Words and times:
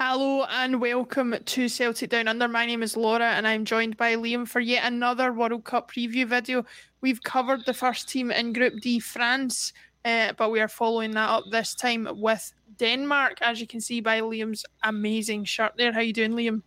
Hello 0.00 0.44
and 0.44 0.80
welcome 0.80 1.34
to 1.44 1.68
Celtic 1.68 2.10
Down 2.10 2.28
Under. 2.28 2.46
My 2.46 2.66
name 2.66 2.84
is 2.84 2.96
Laura 2.96 3.30
and 3.32 3.48
I'm 3.48 3.64
joined 3.64 3.96
by 3.96 4.14
Liam 4.14 4.46
for 4.46 4.60
yet 4.60 4.84
another 4.84 5.32
World 5.32 5.64
Cup 5.64 5.90
preview 5.90 6.24
video. 6.24 6.64
We've 7.00 7.20
covered 7.20 7.66
the 7.66 7.74
first 7.74 8.08
team 8.08 8.30
in 8.30 8.52
Group 8.52 8.80
D, 8.80 9.00
France, 9.00 9.72
uh, 10.04 10.34
but 10.38 10.52
we 10.52 10.60
are 10.60 10.68
following 10.68 11.10
that 11.14 11.28
up 11.28 11.46
this 11.50 11.74
time 11.74 12.06
with 12.12 12.54
Denmark, 12.76 13.38
as 13.40 13.60
you 13.60 13.66
can 13.66 13.80
see 13.80 14.00
by 14.00 14.20
Liam's 14.20 14.64
amazing 14.84 15.42
shirt 15.46 15.72
there. 15.76 15.92
How 15.92 15.98
you 15.98 16.12
doing, 16.12 16.34
Liam? 16.34 16.62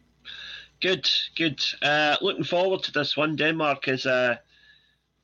Good, 0.81 1.09
good. 1.37 1.63
Uh, 1.81 2.17
looking 2.19 2.43
forward 2.43 2.83
to 2.83 2.91
this 2.91 3.15
one. 3.15 3.37
Denmark 3.37 3.87
is 3.87 4.05
uh, 4.05 4.35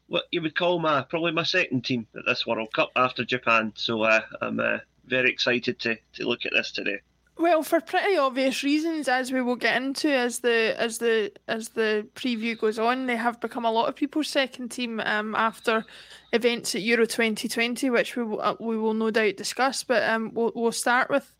what 0.08 0.24
you 0.32 0.42
would 0.44 0.56
call 0.56 0.80
my 0.80 1.02
probably 1.02 1.34
my 1.34 1.44
second 1.44 1.84
team 1.84 2.08
at 2.16 2.24
this 2.26 2.48
World 2.48 2.72
Cup 2.74 2.90
after 2.96 3.26
Japan. 3.26 3.74
So 3.76 4.04
uh, 4.04 4.22
I'm 4.42 4.62
uh, 4.62 4.78
very 5.08 5.30
excited 5.30 5.78
to, 5.80 5.98
to 6.14 6.26
look 6.26 6.46
at 6.46 6.54
this 6.54 6.72
today. 6.72 7.02
Well, 7.40 7.62
for 7.62 7.80
pretty 7.80 8.18
obvious 8.18 8.64
reasons, 8.64 9.08
as 9.08 9.32
we 9.32 9.44
will 9.44 9.56
get 9.56 9.80
into 9.80 10.12
as 10.12 10.40
the 10.40 10.76
as 10.80 10.98
the 10.98 11.32
as 11.48 11.70
the 11.70 12.08
preview 12.16 12.58
goes 12.58 12.80
on, 12.80 13.06
they 13.06 13.16
have 13.16 13.40
become 13.40 13.64
a 13.64 13.72
lot 13.72 13.88
of 13.88 13.96
people's 13.96 14.28
second 14.28 14.70
team 14.70 15.00
um, 15.02 15.36
after 15.36 15.86
events 16.34 16.74
at 16.74 16.82
Euro 16.82 17.06
2020, 17.06 17.92
which 17.92 18.16
we 18.16 18.24
will, 18.24 18.42
uh, 18.42 18.56
we 18.60 18.76
will 18.76 18.96
no 18.96 19.12
doubt 19.12 19.38
discuss. 19.38 19.84
But 19.84 20.04
um, 20.10 20.32
we'll 20.34 20.52
we'll 20.56 20.72
start 20.72 21.12
with 21.12 21.32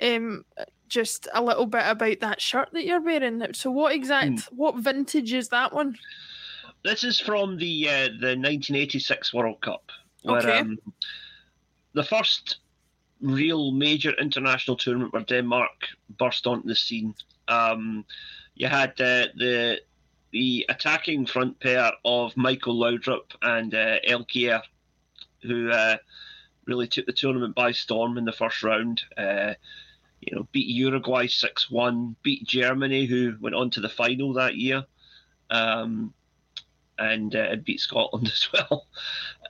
um, 0.00 0.46
just 0.88 1.28
a 1.34 1.42
little 1.42 1.66
bit 1.66 1.84
about 1.86 2.20
that 2.20 2.40
shirt 2.40 2.70
that 2.72 2.86
you're 2.86 3.02
wearing. 3.02 3.44
So, 3.52 3.70
what 3.70 3.94
exact 3.94 4.30
mm. 4.30 4.48
what 4.52 4.76
vintage 4.76 5.34
is 5.34 5.50
that 5.50 5.74
one? 5.74 5.98
This 6.84 7.04
is 7.04 7.20
from 7.20 7.58
the 7.58 7.88
uh, 7.88 8.08
the 8.20 8.36
1986 8.36 9.34
World 9.34 9.60
Cup, 9.60 9.90
where 10.22 10.38
okay. 10.38 10.58
um, 10.60 10.78
the 11.92 12.04
first 12.04 12.60
real 13.24 13.72
major 13.72 14.12
international 14.20 14.76
tournament 14.76 15.12
where 15.12 15.22
Denmark 15.22 15.88
burst 16.18 16.46
onto 16.46 16.68
the 16.68 16.76
scene. 16.76 17.14
Um, 17.48 18.04
you 18.54 18.68
had 18.68 18.90
uh, 19.00 19.28
the 19.36 19.80
the 20.30 20.66
attacking 20.68 21.26
front 21.26 21.58
pair 21.60 21.92
of 22.04 22.36
Michael 22.36 22.76
Laudrup 22.76 23.32
and 23.40 23.72
uh, 23.74 23.98
Elkjær, 24.06 24.62
who 25.42 25.70
uh, 25.70 25.96
really 26.66 26.88
took 26.88 27.06
the 27.06 27.12
tournament 27.12 27.54
by 27.54 27.72
storm 27.72 28.18
in 28.18 28.24
the 28.24 28.32
first 28.32 28.62
round. 28.62 29.02
Uh, 29.16 29.54
you 30.20 30.36
know, 30.36 30.46
beat 30.52 30.68
Uruguay 30.68 31.26
six 31.26 31.70
one, 31.70 32.16
beat 32.22 32.44
Germany, 32.46 33.06
who 33.06 33.36
went 33.40 33.56
on 33.56 33.70
to 33.70 33.80
the 33.80 33.88
final 33.88 34.34
that 34.34 34.56
year, 34.56 34.84
um, 35.50 36.12
and 36.98 37.34
uh, 37.34 37.56
beat 37.64 37.80
Scotland 37.80 38.26
as 38.32 38.48
well. 38.52 38.86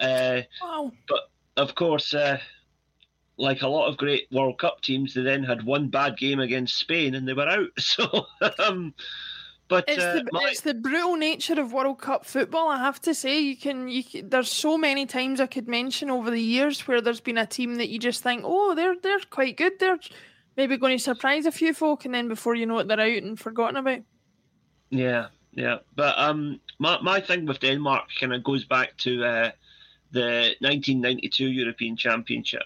Uh, 0.01 0.43
wow! 0.63 0.93
But 1.09 1.31
of 1.57 1.75
course, 1.75 2.15
uh, 2.15 2.39
like 3.37 3.63
a 3.63 3.69
lot 3.69 3.89
of 3.89 3.97
great 3.97 4.29
World 4.31 4.59
Cup 4.59 4.81
teams, 4.81 5.15
they 5.15 5.23
then 5.23 5.43
had 5.43 5.65
one 5.65 5.89
bad 5.89 6.17
game 6.17 6.41
against 6.41 6.79
Spain 6.79 7.15
and 7.15 7.27
they 7.27 7.33
were 7.33 7.49
out. 7.49 7.69
So, 7.79 8.27
um, 8.59 8.95
but 9.67 9.85
it's, 9.89 10.03
uh, 10.03 10.15
the, 10.15 10.25
my... 10.31 10.49
it's 10.51 10.61
the 10.61 10.75
brutal 10.75 11.17
nature 11.17 11.61
of 11.61 11.73
World 11.73 12.01
Cup 12.01 12.27
football. 12.27 12.69
I 12.69 12.79
have 12.79 13.01
to 13.03 13.15
say, 13.15 13.41
you 13.41 13.57
can, 13.57 13.89
you 13.89 14.05
can, 14.05 14.29
There's 14.29 14.51
so 14.51 14.77
many 14.77 15.07
times 15.07 15.41
I 15.41 15.47
could 15.47 15.69
mention 15.69 16.11
over 16.11 16.31
the 16.31 16.41
years 16.41 16.87
where 16.87 17.01
there's 17.01 17.21
been 17.21 17.39
a 17.39 17.47
team 17.47 17.77
that 17.77 17.89
you 17.89 17.99
just 17.99 18.23
think, 18.23 18.43
oh, 18.45 18.75
they're 18.75 18.97
they're 19.03 19.19
quite 19.31 19.57
good. 19.57 19.79
They're 19.79 19.99
maybe 20.57 20.77
going 20.77 20.97
to 20.97 21.03
surprise 21.03 21.47
a 21.47 21.53
few 21.53 21.73
folk, 21.73 22.05
and 22.05 22.15
then 22.15 22.29
before 22.29 22.55
you 22.55 22.67
know 22.67 22.79
it, 22.79 22.89
they're 22.89 23.01
out 23.01 23.23
and 23.23 23.41
forgotten 23.41 23.77
about. 23.77 24.01
Yeah, 24.91 25.29
yeah. 25.53 25.79
But 25.97 26.19
um, 26.19 26.61
my 26.79 27.01
my 27.01 27.21
thing 27.21 27.47
with 27.47 27.61
Denmark 27.61 28.05
kind 28.21 28.35
of 28.35 28.45
goes 28.45 28.67
back 28.67 28.97
to 28.99 29.25
uh, 29.25 29.51
the 30.11 30.55
1992 30.61 31.47
European 31.47 31.97
Championship 31.97 32.65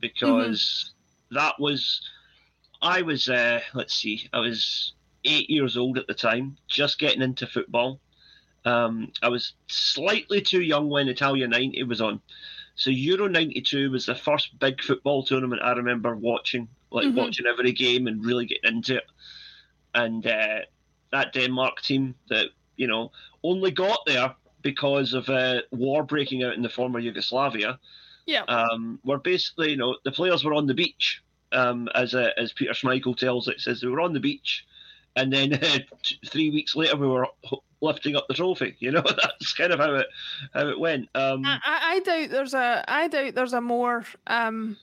because 0.00 0.92
mm-hmm. 1.30 1.36
that 1.36 1.58
was 1.58 2.00
I 2.82 3.02
was 3.02 3.28
uh, 3.28 3.60
let's 3.74 3.94
see, 3.94 4.28
I 4.32 4.40
was 4.40 4.92
eight 5.24 5.50
years 5.50 5.76
old 5.76 5.98
at 5.98 6.06
the 6.06 6.14
time, 6.14 6.56
just 6.66 6.98
getting 6.98 7.22
into 7.22 7.46
football. 7.46 8.00
Um, 8.64 9.12
I 9.22 9.28
was 9.28 9.54
slightly 9.68 10.40
too 10.40 10.62
young 10.62 10.88
when 10.88 11.08
Italia 11.08 11.48
90 11.48 11.82
was 11.84 12.00
on. 12.00 12.20
So 12.74 12.90
Euro 12.90 13.28
92 13.28 13.90
was 13.90 14.06
the 14.06 14.14
first 14.14 14.58
big 14.58 14.82
football 14.82 15.22
tournament 15.22 15.62
I 15.62 15.72
remember 15.72 16.14
watching, 16.16 16.68
like 16.90 17.06
mm-hmm. 17.06 17.18
watching 17.18 17.46
every 17.46 17.72
game 17.72 18.06
and 18.06 18.24
really 18.24 18.46
getting 18.46 18.76
into 18.76 18.96
it. 18.96 19.04
And 19.94 20.26
uh, 20.26 20.60
that 21.12 21.32
Denmark 21.32 21.82
team 21.82 22.14
that, 22.28 22.46
you 22.76 22.86
know, 22.86 23.12
only 23.42 23.70
got 23.70 24.00
there 24.06 24.34
because 24.62 25.14
of 25.14 25.28
uh, 25.28 25.62
war 25.70 26.02
breaking 26.04 26.42
out 26.42 26.54
in 26.54 26.62
the 26.62 26.68
former 26.68 26.98
Yugoslavia 26.98 27.78
yeah. 28.30 28.42
Um, 28.44 29.00
where 29.02 29.18
basically, 29.18 29.70
you 29.70 29.76
know, 29.76 29.96
the 30.04 30.12
players 30.12 30.44
were 30.44 30.54
on 30.54 30.66
the 30.66 30.74
beach, 30.74 31.20
um, 31.50 31.88
as 31.94 32.14
uh, 32.14 32.30
as 32.36 32.52
Peter 32.52 32.72
Schmeichel 32.72 33.16
tells 33.16 33.48
it, 33.48 33.60
says 33.60 33.80
they 33.80 33.88
were 33.88 34.00
on 34.00 34.12
the 34.12 34.20
beach, 34.20 34.64
and 35.16 35.32
then 35.32 35.54
uh, 35.54 35.58
t- 36.02 36.20
three 36.26 36.50
weeks 36.50 36.76
later 36.76 36.96
we 36.96 37.08
were 37.08 37.26
lifting 37.80 38.14
up 38.14 38.28
the 38.28 38.34
trophy. 38.34 38.76
You 38.78 38.92
know, 38.92 39.02
that's 39.22 39.52
kind 39.54 39.72
of 39.72 39.80
how 39.80 39.94
it 39.94 40.06
how 40.54 40.68
it 40.68 40.78
went. 40.78 41.08
Um, 41.14 41.44
I, 41.44 41.58
I 41.66 42.00
doubt 42.00 42.30
there's 42.30 42.54
a 42.54 42.84
I 42.86 43.08
doubt 43.08 43.34
there's 43.34 43.52
a 43.52 43.60
more 43.60 44.04
um, 44.28 44.76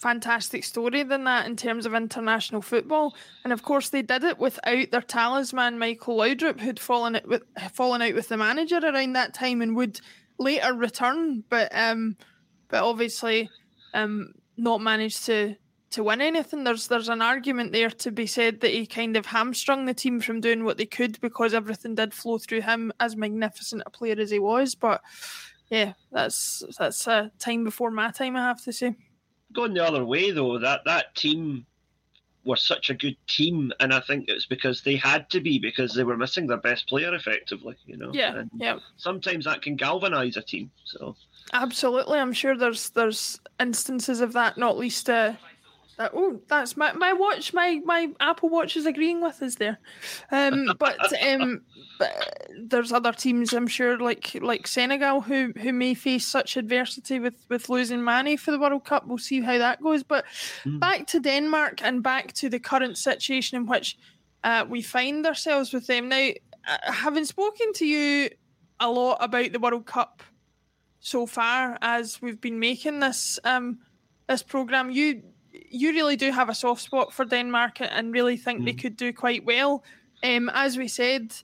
fantastic 0.00 0.62
story 0.62 1.02
than 1.02 1.24
that 1.24 1.46
in 1.46 1.56
terms 1.56 1.86
of 1.86 1.94
international 1.94 2.62
football. 2.62 3.16
And 3.42 3.52
of 3.52 3.64
course, 3.64 3.88
they 3.88 4.02
did 4.02 4.22
it 4.22 4.38
without 4.38 4.92
their 4.92 5.02
talisman 5.02 5.80
Michael 5.80 6.18
Laudrup, 6.18 6.60
who'd 6.60 6.78
fallen 6.78 7.16
out 7.16 7.26
with 7.26 7.42
fallen 7.72 8.02
out 8.02 8.14
with 8.14 8.28
the 8.28 8.36
manager 8.36 8.78
around 8.78 9.14
that 9.14 9.34
time 9.34 9.62
and 9.62 9.74
would 9.74 10.00
later 10.38 10.74
return, 10.74 11.42
but. 11.48 11.76
Um, 11.76 12.16
but 12.74 12.82
obviously 12.82 13.48
um, 13.92 14.34
not 14.56 14.80
managed 14.80 15.26
to 15.26 15.54
to 15.92 16.02
win 16.02 16.20
anything. 16.20 16.64
There's 16.64 16.88
there's 16.88 17.08
an 17.08 17.22
argument 17.22 17.70
there 17.70 17.88
to 17.88 18.10
be 18.10 18.26
said 18.26 18.62
that 18.62 18.72
he 18.72 18.84
kind 18.84 19.16
of 19.16 19.26
hamstrung 19.26 19.86
the 19.86 19.94
team 19.94 20.20
from 20.20 20.40
doing 20.40 20.64
what 20.64 20.76
they 20.76 20.86
could 20.86 21.20
because 21.20 21.54
everything 21.54 21.94
did 21.94 22.12
flow 22.12 22.38
through 22.38 22.62
him, 22.62 22.92
as 22.98 23.14
magnificent 23.14 23.84
a 23.86 23.90
player 23.90 24.16
as 24.18 24.32
he 24.32 24.40
was. 24.40 24.74
But 24.74 25.02
yeah, 25.70 25.92
that's 26.10 26.64
that's 26.76 27.06
a 27.06 27.30
time 27.38 27.62
before 27.62 27.92
my 27.92 28.10
time, 28.10 28.34
I 28.34 28.40
have 28.40 28.64
to 28.64 28.72
say. 28.72 28.96
Going 29.52 29.74
the 29.74 29.86
other 29.86 30.04
way 30.04 30.32
though, 30.32 30.58
that 30.58 30.80
that 30.84 31.14
team 31.14 31.66
were 32.44 32.56
such 32.56 32.90
a 32.90 32.94
good 32.94 33.16
team, 33.28 33.72
and 33.78 33.94
I 33.94 34.00
think 34.00 34.24
it's 34.26 34.46
because 34.46 34.82
they 34.82 34.96
had 34.96 35.30
to 35.30 35.40
be 35.40 35.60
because 35.60 35.94
they 35.94 36.02
were 36.02 36.16
missing 36.16 36.48
their 36.48 36.56
best 36.56 36.88
player 36.88 37.14
effectively. 37.14 37.76
You 37.86 37.98
know. 37.98 38.10
Yeah. 38.12 38.34
And 38.34 38.50
yeah. 38.56 38.78
Sometimes 38.96 39.44
that 39.44 39.62
can 39.62 39.76
galvanise 39.76 40.36
a 40.36 40.42
team. 40.42 40.72
So. 40.82 41.14
Absolutely, 41.52 42.18
I'm 42.18 42.32
sure 42.32 42.56
there's 42.56 42.90
there's 42.90 43.40
instances 43.60 44.20
of 44.20 44.32
that, 44.32 44.58
not 44.58 44.78
least. 44.78 45.08
Uh, 45.08 45.34
that, 45.98 46.10
oh, 46.12 46.40
that's 46.48 46.76
my, 46.76 46.92
my 46.92 47.12
watch. 47.12 47.52
My 47.54 47.80
my 47.84 48.08
Apple 48.18 48.48
Watch 48.48 48.76
is 48.76 48.86
agreeing 48.86 49.20
with 49.20 49.40
us 49.42 49.56
there. 49.56 49.78
Um, 50.32 50.72
but 50.78 50.98
um, 51.22 51.62
but 51.98 52.48
there's 52.58 52.92
other 52.92 53.12
teams 53.12 53.52
I'm 53.52 53.66
sure 53.66 53.98
like 53.98 54.34
like 54.40 54.66
Senegal 54.66 55.20
who 55.20 55.52
who 55.60 55.72
may 55.72 55.94
face 55.94 56.26
such 56.26 56.56
adversity 56.56 57.20
with 57.20 57.46
with 57.48 57.68
losing 57.68 58.02
Mane 58.02 58.36
for 58.36 58.50
the 58.50 58.58
World 58.58 58.84
Cup. 58.84 59.06
We'll 59.06 59.18
see 59.18 59.40
how 59.40 59.58
that 59.58 59.82
goes. 59.82 60.02
But 60.02 60.24
mm. 60.64 60.80
back 60.80 61.06
to 61.08 61.20
Denmark 61.20 61.82
and 61.82 62.02
back 62.02 62.32
to 62.34 62.48
the 62.48 62.58
current 62.58 62.98
situation 62.98 63.56
in 63.56 63.66
which 63.66 63.96
uh, 64.42 64.64
we 64.68 64.82
find 64.82 65.26
ourselves 65.26 65.72
with 65.72 65.86
them 65.86 66.08
now. 66.08 66.30
Uh, 66.66 66.92
having 66.92 67.26
spoken 67.26 67.74
to 67.74 67.86
you 67.86 68.30
a 68.80 68.90
lot 68.90 69.18
about 69.20 69.52
the 69.52 69.58
World 69.58 69.84
Cup 69.84 70.22
so 71.04 71.26
far 71.26 71.76
as 71.82 72.22
we've 72.22 72.40
been 72.40 72.58
making 72.58 73.00
this 73.00 73.38
um, 73.44 73.78
this 74.26 74.42
program. 74.42 74.90
You 74.90 75.22
you 75.52 75.92
really 75.92 76.16
do 76.16 76.32
have 76.32 76.48
a 76.48 76.54
soft 76.54 76.80
spot 76.80 77.12
for 77.12 77.26
Denmark 77.26 77.76
and 77.80 78.12
really 78.12 78.38
think 78.38 78.62
mm. 78.62 78.64
they 78.64 78.72
could 78.72 78.96
do 78.96 79.12
quite 79.12 79.44
well. 79.44 79.84
Um, 80.22 80.50
as 80.54 80.78
we 80.78 80.88
said, 80.88 81.34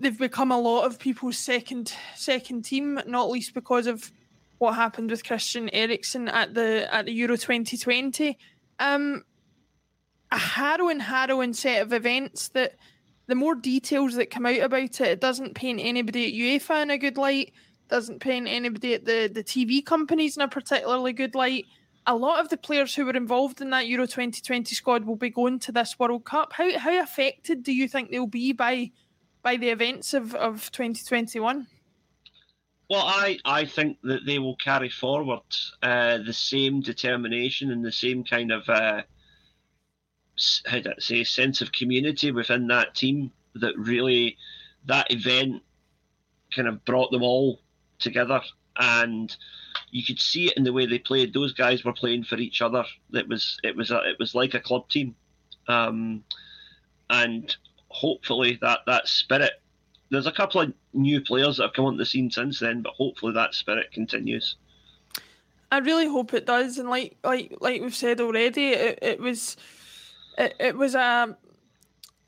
they've 0.00 0.18
become 0.18 0.50
a 0.50 0.58
lot 0.58 0.86
of 0.86 0.98
people's 0.98 1.38
second 1.38 1.94
second 2.16 2.64
team, 2.64 3.00
not 3.06 3.30
least 3.30 3.54
because 3.54 3.86
of 3.86 4.10
what 4.58 4.74
happened 4.74 5.12
with 5.12 5.24
Christian 5.24 5.70
Eriksen 5.72 6.26
at 6.28 6.52
the 6.54 6.92
at 6.92 7.06
the 7.06 7.12
Euro 7.12 7.36
2020. 7.36 8.36
Um, 8.80 9.24
a 10.32 10.38
harrowing, 10.38 11.00
harrowing 11.00 11.54
set 11.54 11.80
of 11.80 11.92
events 11.92 12.48
that 12.48 12.74
the 13.28 13.36
more 13.36 13.54
details 13.54 14.16
that 14.16 14.32
come 14.32 14.46
out 14.46 14.58
about 14.58 15.00
it, 15.00 15.00
it 15.00 15.20
doesn't 15.20 15.54
paint 15.54 15.80
anybody 15.80 16.26
at 16.26 16.62
UEFA 16.64 16.82
in 16.82 16.90
a 16.90 16.98
good 16.98 17.16
light 17.16 17.52
doesn't 17.88 18.20
paint 18.20 18.48
anybody 18.48 18.94
at 18.94 19.04
the, 19.04 19.28
the 19.32 19.44
TV 19.44 19.84
companies 19.84 20.36
in 20.36 20.42
a 20.42 20.48
particularly 20.48 21.12
good 21.12 21.34
light. 21.34 21.66
A 22.06 22.16
lot 22.16 22.40
of 22.40 22.48
the 22.48 22.56
players 22.56 22.94
who 22.94 23.04
were 23.04 23.16
involved 23.16 23.60
in 23.60 23.70
that 23.70 23.86
Euro 23.86 24.06
2020 24.06 24.74
squad 24.74 25.04
will 25.04 25.16
be 25.16 25.30
going 25.30 25.58
to 25.60 25.72
this 25.72 25.98
World 25.98 26.24
Cup. 26.24 26.54
How 26.54 26.78
how 26.78 27.02
affected 27.02 27.62
do 27.62 27.72
you 27.72 27.86
think 27.86 28.10
they'll 28.10 28.26
be 28.26 28.52
by 28.52 28.92
by 29.42 29.56
the 29.56 29.68
events 29.68 30.14
of, 30.14 30.34
of 30.34 30.70
2021? 30.72 31.66
Well, 32.88 33.04
I, 33.04 33.38
I 33.44 33.66
think 33.66 33.98
that 34.04 34.24
they 34.24 34.38
will 34.38 34.56
carry 34.56 34.88
forward 34.88 35.42
uh, 35.82 36.18
the 36.18 36.32
same 36.32 36.80
determination 36.80 37.70
and 37.70 37.84
the 37.84 37.92
same 37.92 38.24
kind 38.24 38.50
of 38.50 38.66
uh, 38.68 39.02
how 40.66 40.80
do 40.80 40.90
I 40.90 41.00
say 41.00 41.24
sense 41.24 41.60
of 41.60 41.72
community 41.72 42.30
within 42.30 42.66
that 42.68 42.94
team 42.94 43.32
that 43.54 43.76
really 43.76 44.38
that 44.86 45.12
event 45.12 45.62
kind 46.54 46.68
of 46.68 46.84
brought 46.84 47.10
them 47.10 47.22
all 47.22 47.60
together, 47.98 48.40
and 48.76 49.36
you 49.90 50.04
could 50.04 50.20
see 50.20 50.46
it 50.46 50.56
in 50.56 50.64
the 50.64 50.72
way 50.72 50.86
they 50.86 50.98
played. 50.98 51.32
Those 51.32 51.52
guys 51.52 51.84
were 51.84 51.92
playing 51.92 52.24
for 52.24 52.36
each 52.36 52.62
other. 52.62 52.84
It 53.12 53.28
was 53.28 53.58
it 53.62 53.76
was 53.76 53.90
a, 53.90 53.98
it 54.08 54.18
was 54.18 54.34
like 54.34 54.54
a 54.54 54.60
club 54.60 54.88
team, 54.88 55.14
um, 55.66 56.24
and 57.10 57.54
hopefully 57.88 58.58
that 58.62 58.80
that 58.86 59.08
spirit. 59.08 59.52
There's 60.10 60.26
a 60.26 60.32
couple 60.32 60.62
of 60.62 60.72
new 60.94 61.20
players 61.20 61.58
that 61.58 61.64
have 61.64 61.72
come 61.74 61.84
onto 61.84 61.98
the 61.98 62.06
scene 62.06 62.30
since 62.30 62.60
then, 62.60 62.80
but 62.80 62.94
hopefully 62.94 63.34
that 63.34 63.54
spirit 63.54 63.92
continues. 63.92 64.56
I 65.70 65.78
really 65.78 66.06
hope 66.06 66.32
it 66.32 66.46
does, 66.46 66.78
and 66.78 66.88
like 66.88 67.16
like 67.22 67.54
like 67.60 67.82
we've 67.82 67.94
said 67.94 68.20
already, 68.20 68.68
it, 68.68 68.98
it 69.02 69.20
was 69.20 69.56
it, 70.38 70.54
it 70.58 70.76
was 70.76 70.94
a 70.94 71.36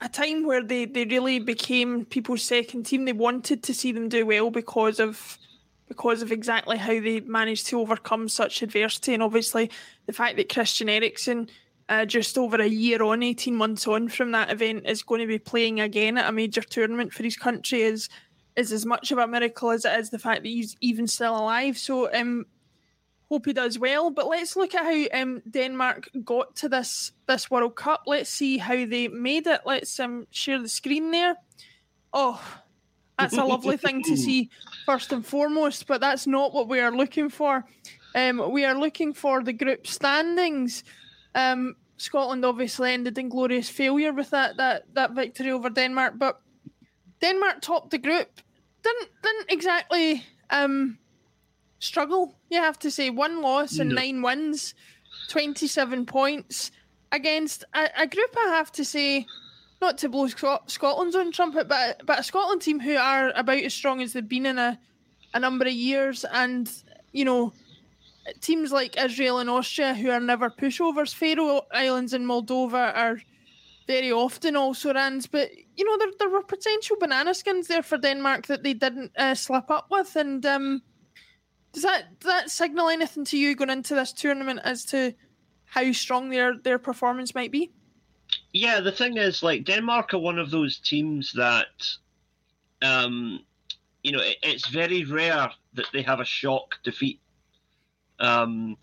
a 0.02 0.08
time 0.08 0.46
where 0.46 0.62
they, 0.62 0.86
they 0.86 1.04
really 1.04 1.38
became 1.38 2.04
people's 2.06 2.42
second 2.42 2.84
team. 2.84 3.04
They 3.04 3.12
wanted 3.12 3.62
to 3.64 3.74
see 3.74 3.92
them 3.92 4.08
do 4.08 4.24
well 4.24 4.50
because 4.50 4.98
of 4.98 5.38
because 5.90 6.22
of 6.22 6.30
exactly 6.30 6.78
how 6.78 7.00
they 7.00 7.18
managed 7.20 7.66
to 7.66 7.80
overcome 7.80 8.28
such 8.28 8.62
adversity, 8.62 9.12
and 9.12 9.22
obviously 9.22 9.68
the 10.06 10.12
fact 10.12 10.36
that 10.36 10.48
Christian 10.48 10.88
Eriksen, 10.88 11.48
uh, 11.88 12.04
just 12.06 12.38
over 12.38 12.60
a 12.62 12.68
year 12.68 13.02
on, 13.02 13.24
eighteen 13.24 13.56
months 13.56 13.88
on 13.88 14.08
from 14.08 14.30
that 14.30 14.52
event, 14.52 14.86
is 14.86 15.02
going 15.02 15.20
to 15.20 15.26
be 15.26 15.40
playing 15.40 15.80
again 15.80 16.16
at 16.16 16.28
a 16.28 16.32
major 16.32 16.62
tournament 16.62 17.12
for 17.12 17.24
his 17.24 17.36
country 17.36 17.82
is 17.82 18.08
is 18.54 18.72
as 18.72 18.86
much 18.86 19.10
of 19.10 19.18
a 19.18 19.26
miracle 19.26 19.70
as 19.70 19.84
it 19.84 19.98
is 19.98 20.10
the 20.10 20.18
fact 20.18 20.42
that 20.42 20.48
he's 20.48 20.76
even 20.80 21.08
still 21.08 21.36
alive. 21.36 21.76
So 21.76 22.12
um, 22.14 22.46
hope 23.28 23.46
he 23.46 23.52
does 23.52 23.78
well. 23.78 24.10
But 24.10 24.28
let's 24.28 24.56
look 24.56 24.74
at 24.74 24.84
how 24.84 25.20
um, 25.20 25.42
Denmark 25.50 26.08
got 26.24 26.54
to 26.56 26.68
this 26.68 27.12
this 27.26 27.50
World 27.50 27.74
Cup. 27.74 28.04
Let's 28.06 28.30
see 28.30 28.58
how 28.58 28.86
they 28.86 29.08
made 29.08 29.46
it. 29.48 29.62
Let's 29.66 29.98
um, 29.98 30.26
share 30.30 30.62
the 30.62 30.68
screen 30.68 31.10
there. 31.10 31.34
Oh, 32.12 32.40
that's 33.20 33.36
a 33.36 33.44
lovely 33.44 33.76
thing 33.76 34.02
to 34.04 34.16
see 34.24 34.50
first 34.86 35.12
and 35.12 35.24
foremost. 35.24 35.86
But 35.86 36.00
that's 36.00 36.26
not 36.26 36.52
what 36.52 36.68
we 36.68 36.80
are 36.80 36.94
looking 36.94 37.28
for. 37.28 37.64
Um, 38.14 38.50
we 38.50 38.64
are 38.64 38.78
looking 38.78 39.12
for 39.12 39.42
the 39.42 39.52
group 39.52 39.86
standings. 39.86 40.84
Um, 41.34 41.76
Scotland 41.96 42.44
obviously 42.44 42.92
ended 42.92 43.18
in 43.18 43.28
glorious 43.28 43.68
failure 43.68 44.12
with 44.12 44.30
that 44.30 44.56
that 44.56 44.84
that 44.94 45.12
victory 45.12 45.50
over 45.50 45.68
Denmark, 45.68 46.14
but 46.16 46.40
Denmark 47.20 47.60
topped 47.60 47.90
the 47.90 47.98
group. 47.98 48.40
Didn't 48.82 49.10
didn't 49.22 49.50
exactly 49.50 50.24
um, 50.48 50.98
struggle. 51.78 52.34
You 52.48 52.60
have 52.60 52.78
to 52.80 52.90
say 52.90 53.10
one 53.10 53.42
loss 53.42 53.78
and 53.78 53.90
no. 53.90 53.96
nine 53.96 54.22
wins, 54.22 54.74
twenty 55.28 55.66
seven 55.66 56.06
points 56.06 56.70
against 57.12 57.64
a, 57.74 57.88
a, 57.98 58.06
group. 58.06 58.34
I 58.36 58.48
have 58.56 58.72
to 58.72 58.84
say, 58.84 59.26
not 59.80 59.98
to 59.98 60.08
blow 60.08 60.26
Scotland's 60.26 61.16
own 61.16 61.32
trumpet, 61.32 61.68
but 61.68 62.02
but 62.06 62.18
a 62.20 62.22
Scotland 62.22 62.62
team 62.62 62.80
who 62.80 62.96
are 62.96 63.32
about 63.34 63.62
as 63.62 63.74
strong 63.74 64.02
as 64.02 64.12
they've 64.12 64.28
been 64.28 64.46
in 64.46 64.58
a 64.58 64.78
a 65.34 65.40
number 65.40 65.66
of 65.66 65.72
years, 65.72 66.24
and 66.24 66.70
you 67.12 67.24
know. 67.24 67.52
Teams 68.42 68.70
like 68.70 69.02
Israel 69.02 69.38
and 69.38 69.48
Austria, 69.48 69.94
who 69.94 70.10
are 70.10 70.20
never 70.20 70.50
pushovers, 70.50 71.12
Faroe 71.12 71.62
Islands 71.72 72.12
and 72.12 72.24
Moldova 72.24 72.94
are 72.94 73.18
very 73.90 74.12
often 74.12 74.54
also 74.54 74.92
runs, 74.92 75.26
but 75.26 75.50
you 75.76 75.84
know 75.84 75.96
there, 75.98 76.12
there 76.18 76.28
were 76.28 76.42
potential 76.42 76.96
banana 77.00 77.34
skins 77.34 77.66
there 77.66 77.82
for 77.82 77.98
Denmark 77.98 78.46
that 78.46 78.62
they 78.62 78.74
didn't 78.74 79.10
uh, 79.16 79.34
slip 79.34 79.68
up 79.68 79.86
with, 79.90 80.14
and 80.14 80.46
um, 80.46 80.82
does 81.72 81.82
that 81.82 82.20
does 82.20 82.30
that 82.30 82.50
signal 82.50 82.88
anything 82.88 83.24
to 83.24 83.36
you 83.36 83.56
going 83.56 83.70
into 83.70 83.96
this 83.96 84.12
tournament 84.12 84.60
as 84.62 84.84
to 84.86 85.12
how 85.64 85.90
strong 85.90 86.30
their 86.30 86.56
their 86.56 86.78
performance 86.78 87.34
might 87.34 87.50
be? 87.50 87.72
Yeah, 88.52 88.80
the 88.80 88.92
thing 88.92 89.16
is, 89.16 89.42
like 89.42 89.64
Denmark 89.64 90.12
are 90.14 90.18
one 90.18 90.38
of 90.38 90.50
those 90.50 90.78
teams 90.78 91.32
that, 91.34 91.96
um, 92.82 93.44
you 94.02 94.12
know, 94.12 94.20
it, 94.20 94.38
it's 94.42 94.68
very 94.68 95.04
rare 95.04 95.50
that 95.74 95.86
they 95.92 96.02
have 96.02 96.20
a 96.20 96.24
shock 96.24 96.74
defeat. 96.82 97.20
Um, 98.18 98.76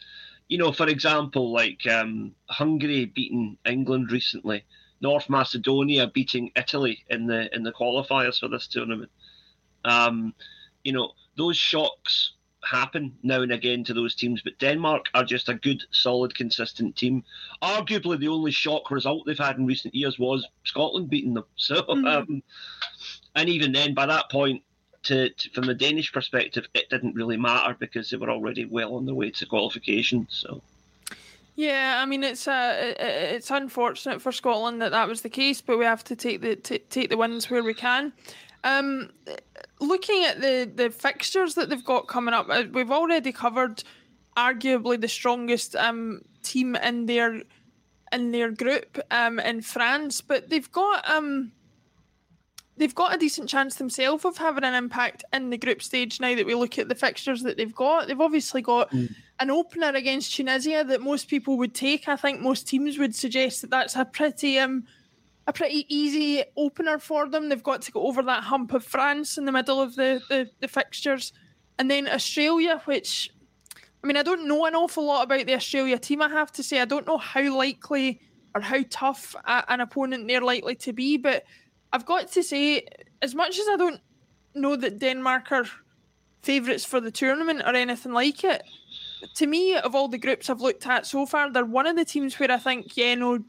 you 0.47 0.57
know, 0.57 0.71
for 0.71 0.87
example, 0.87 1.51
like 1.51 1.85
um, 1.85 2.33
Hungary 2.49 3.05
beating 3.05 3.57
England 3.65 4.11
recently, 4.11 4.63
North 5.01 5.29
Macedonia 5.29 6.07
beating 6.07 6.51
Italy 6.55 7.03
in 7.09 7.27
the 7.27 7.53
in 7.53 7.63
the 7.63 7.73
qualifiers 7.73 8.39
for 8.39 8.47
this 8.47 8.67
tournament. 8.67 9.11
Um, 9.83 10.33
you 10.83 10.93
know, 10.93 11.11
those 11.37 11.57
shocks 11.57 12.33
happen 12.69 13.15
now 13.23 13.41
and 13.41 13.51
again 13.51 13.83
to 13.85 13.93
those 13.93 14.15
teams, 14.15 14.41
but 14.41 14.59
Denmark 14.59 15.07
are 15.13 15.23
just 15.23 15.49
a 15.49 15.53
good, 15.53 15.83
solid, 15.91 16.35
consistent 16.35 16.95
team. 16.95 17.23
Arguably, 17.61 18.19
the 18.19 18.27
only 18.27 18.51
shock 18.51 18.91
result 18.91 19.25
they've 19.25 19.37
had 19.37 19.57
in 19.57 19.65
recent 19.65 19.95
years 19.95 20.19
was 20.19 20.45
Scotland 20.63 21.09
beating 21.09 21.33
them. 21.33 21.45
So, 21.55 21.81
mm-hmm. 21.81 22.07
um, 22.07 22.43
and 23.35 23.49
even 23.49 23.71
then, 23.71 23.93
by 23.93 24.05
that 24.05 24.29
point, 24.31 24.63
to, 25.03 25.29
to, 25.29 25.49
from 25.51 25.65
the 25.65 25.73
Danish 25.73 26.11
perspective, 26.11 26.67
it 26.73 26.89
didn't 26.89 27.15
really 27.15 27.37
matter 27.37 27.75
because 27.77 28.09
they 28.09 28.17
were 28.17 28.29
already 28.29 28.65
well 28.65 28.95
on 28.95 29.05
their 29.05 29.15
way 29.15 29.31
to 29.31 29.45
qualification. 29.45 30.27
So. 30.29 30.61
Yeah, 31.55 31.99
I 31.99 32.05
mean 32.05 32.23
it's 32.23 32.47
uh, 32.47 32.93
it's 32.99 33.49
unfortunate 33.49 34.21
for 34.21 34.31
Scotland 34.31 34.79
that 34.83 34.91
that 34.91 35.07
was 35.07 35.23
the 35.23 35.29
case, 35.29 35.59
but 35.59 35.79
we 35.79 35.85
have 35.85 36.03
to 36.03 36.15
take 36.15 36.41
the 36.41 36.55
t- 36.55 36.83
take 36.89 37.09
the 37.09 37.17
wins 37.17 37.49
where 37.49 37.63
we 37.63 37.73
can. 37.73 38.13
Um, 38.63 39.09
looking 39.79 40.23
at 40.25 40.41
the 40.41 40.69
the 40.73 40.89
fixtures 40.89 41.55
that 41.55 41.69
they've 41.69 41.83
got 41.83 42.07
coming 42.07 42.33
up, 42.33 42.47
uh, 42.49 42.63
we've 42.71 42.91
already 42.91 43.31
covered 43.31 43.83
arguably 44.35 44.99
the 44.99 45.07
strongest 45.07 45.75
um, 45.75 46.21
team 46.43 46.75
in 46.75 47.05
their 47.05 47.41
in 48.11 48.31
their 48.31 48.51
group 48.51 48.99
um, 49.11 49.39
in 49.39 49.61
France, 49.61 50.21
but 50.21 50.49
they've 50.49 50.71
got 50.71 51.07
um, 51.09 51.51
they've 52.77 52.95
got 52.95 53.13
a 53.13 53.17
decent 53.17 53.49
chance 53.49 53.75
themselves 53.75 54.23
of 54.25 54.37
having 54.37 54.63
an 54.63 54.73
impact 54.73 55.23
in 55.33 55.49
the 55.49 55.57
group 55.57 55.81
stage. 55.81 56.19
Now 56.19 56.35
that 56.35 56.45
we 56.45 56.55
look 56.55 56.77
at 56.79 56.89
the 56.89 56.95
fixtures 56.95 57.43
that 57.43 57.57
they've 57.57 57.75
got, 57.75 58.07
they've 58.07 58.21
obviously 58.21 58.61
got 58.61 58.91
mm. 58.91 59.13
an 59.39 59.51
opener 59.51 59.89
against 59.89 60.35
Tunisia 60.35 60.83
that 60.83 61.01
most 61.01 61.27
people 61.27 61.57
would 61.57 61.73
take. 61.73 62.07
I 62.07 62.15
think 62.15 62.39
most 62.39 62.67
teams 62.67 62.97
would 62.97 63.15
suggest 63.15 63.61
that 63.61 63.71
that's 63.71 63.95
a 63.95 64.05
pretty 64.05 64.59
um, 64.59 64.85
a 65.47 65.53
pretty 65.53 65.85
easy 65.87 66.43
opener 66.57 66.99
for 66.99 67.27
them. 67.27 67.47
They've 67.47 67.63
got 67.63 67.81
to 67.83 67.91
go 67.91 68.05
over 68.05 68.21
that 68.23 68.43
hump 68.43 68.73
of 68.73 68.83
France 68.83 69.37
in 69.37 69.45
the 69.45 69.51
middle 69.51 69.81
of 69.81 69.95
the, 69.95 70.21
the, 70.27 70.49
the 70.59 70.67
fixtures. 70.67 71.31
And 71.79 71.89
then 71.89 72.07
Australia, 72.07 72.81
which, 72.83 73.31
I 74.03 74.07
mean, 74.07 74.17
I 74.17 74.23
don't 74.23 74.47
know 74.47 74.65
an 74.65 74.75
awful 74.75 75.05
lot 75.05 75.23
about 75.23 75.45
the 75.45 75.55
Australia 75.55 75.97
team, 75.97 76.21
I 76.21 76.27
have 76.29 76.51
to 76.53 76.63
say. 76.63 76.81
I 76.81 76.85
don't 76.85 77.07
know 77.07 77.17
how 77.17 77.55
likely 77.55 78.19
or 78.53 78.61
how 78.61 78.83
tough 78.89 79.35
a, 79.45 79.63
an 79.71 79.79
opponent 79.79 80.27
they're 80.27 80.41
likely 80.41 80.75
to 80.75 80.91
be. 80.91 81.17
But 81.17 81.45
I've 81.93 82.05
got 82.05 82.29
to 82.33 82.43
say, 82.43 82.85
as 83.21 83.33
much 83.33 83.57
as 83.57 83.67
I 83.69 83.77
don't 83.77 84.01
know 84.53 84.75
that 84.75 84.99
Denmark 84.99 85.51
are 85.53 85.65
favourites 86.43 86.83
for 86.83 86.99
the 86.99 87.11
tournament 87.11 87.61
or 87.65 87.73
anything 87.73 88.11
like 88.11 88.43
it, 88.43 88.63
to 89.35 89.47
me, 89.47 89.77
of 89.77 89.95
all 89.95 90.09
the 90.09 90.17
groups 90.17 90.49
I've 90.49 90.61
looked 90.61 90.85
at 90.85 91.05
so 91.05 91.25
far, 91.25 91.51
they're 91.51 91.65
one 91.65 91.87
of 91.87 91.95
the 91.95 92.05
teams 92.05 92.37
where 92.37 92.51
I 92.51 92.57
think, 92.57 92.97
yeah, 92.97 93.15
no, 93.15 93.39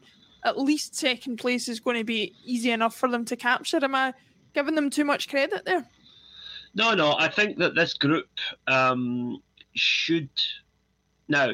at 0.43 0.59
least 0.59 0.95
second 0.95 1.37
place 1.37 1.67
is 1.67 1.79
going 1.79 1.97
to 1.97 2.03
be 2.03 2.33
easy 2.43 2.71
enough 2.71 2.95
for 2.95 3.09
them 3.09 3.25
to 3.25 3.35
capture. 3.35 3.83
Am 3.83 3.95
I 3.95 4.13
giving 4.53 4.75
them 4.75 4.89
too 4.89 5.05
much 5.05 5.29
credit 5.29 5.65
there? 5.65 5.85
No, 6.75 6.93
no. 6.93 7.15
I 7.17 7.29
think 7.29 7.57
that 7.57 7.75
this 7.75 7.93
group 7.93 8.29
um, 8.67 9.41
should. 9.75 10.29
Now, 11.27 11.51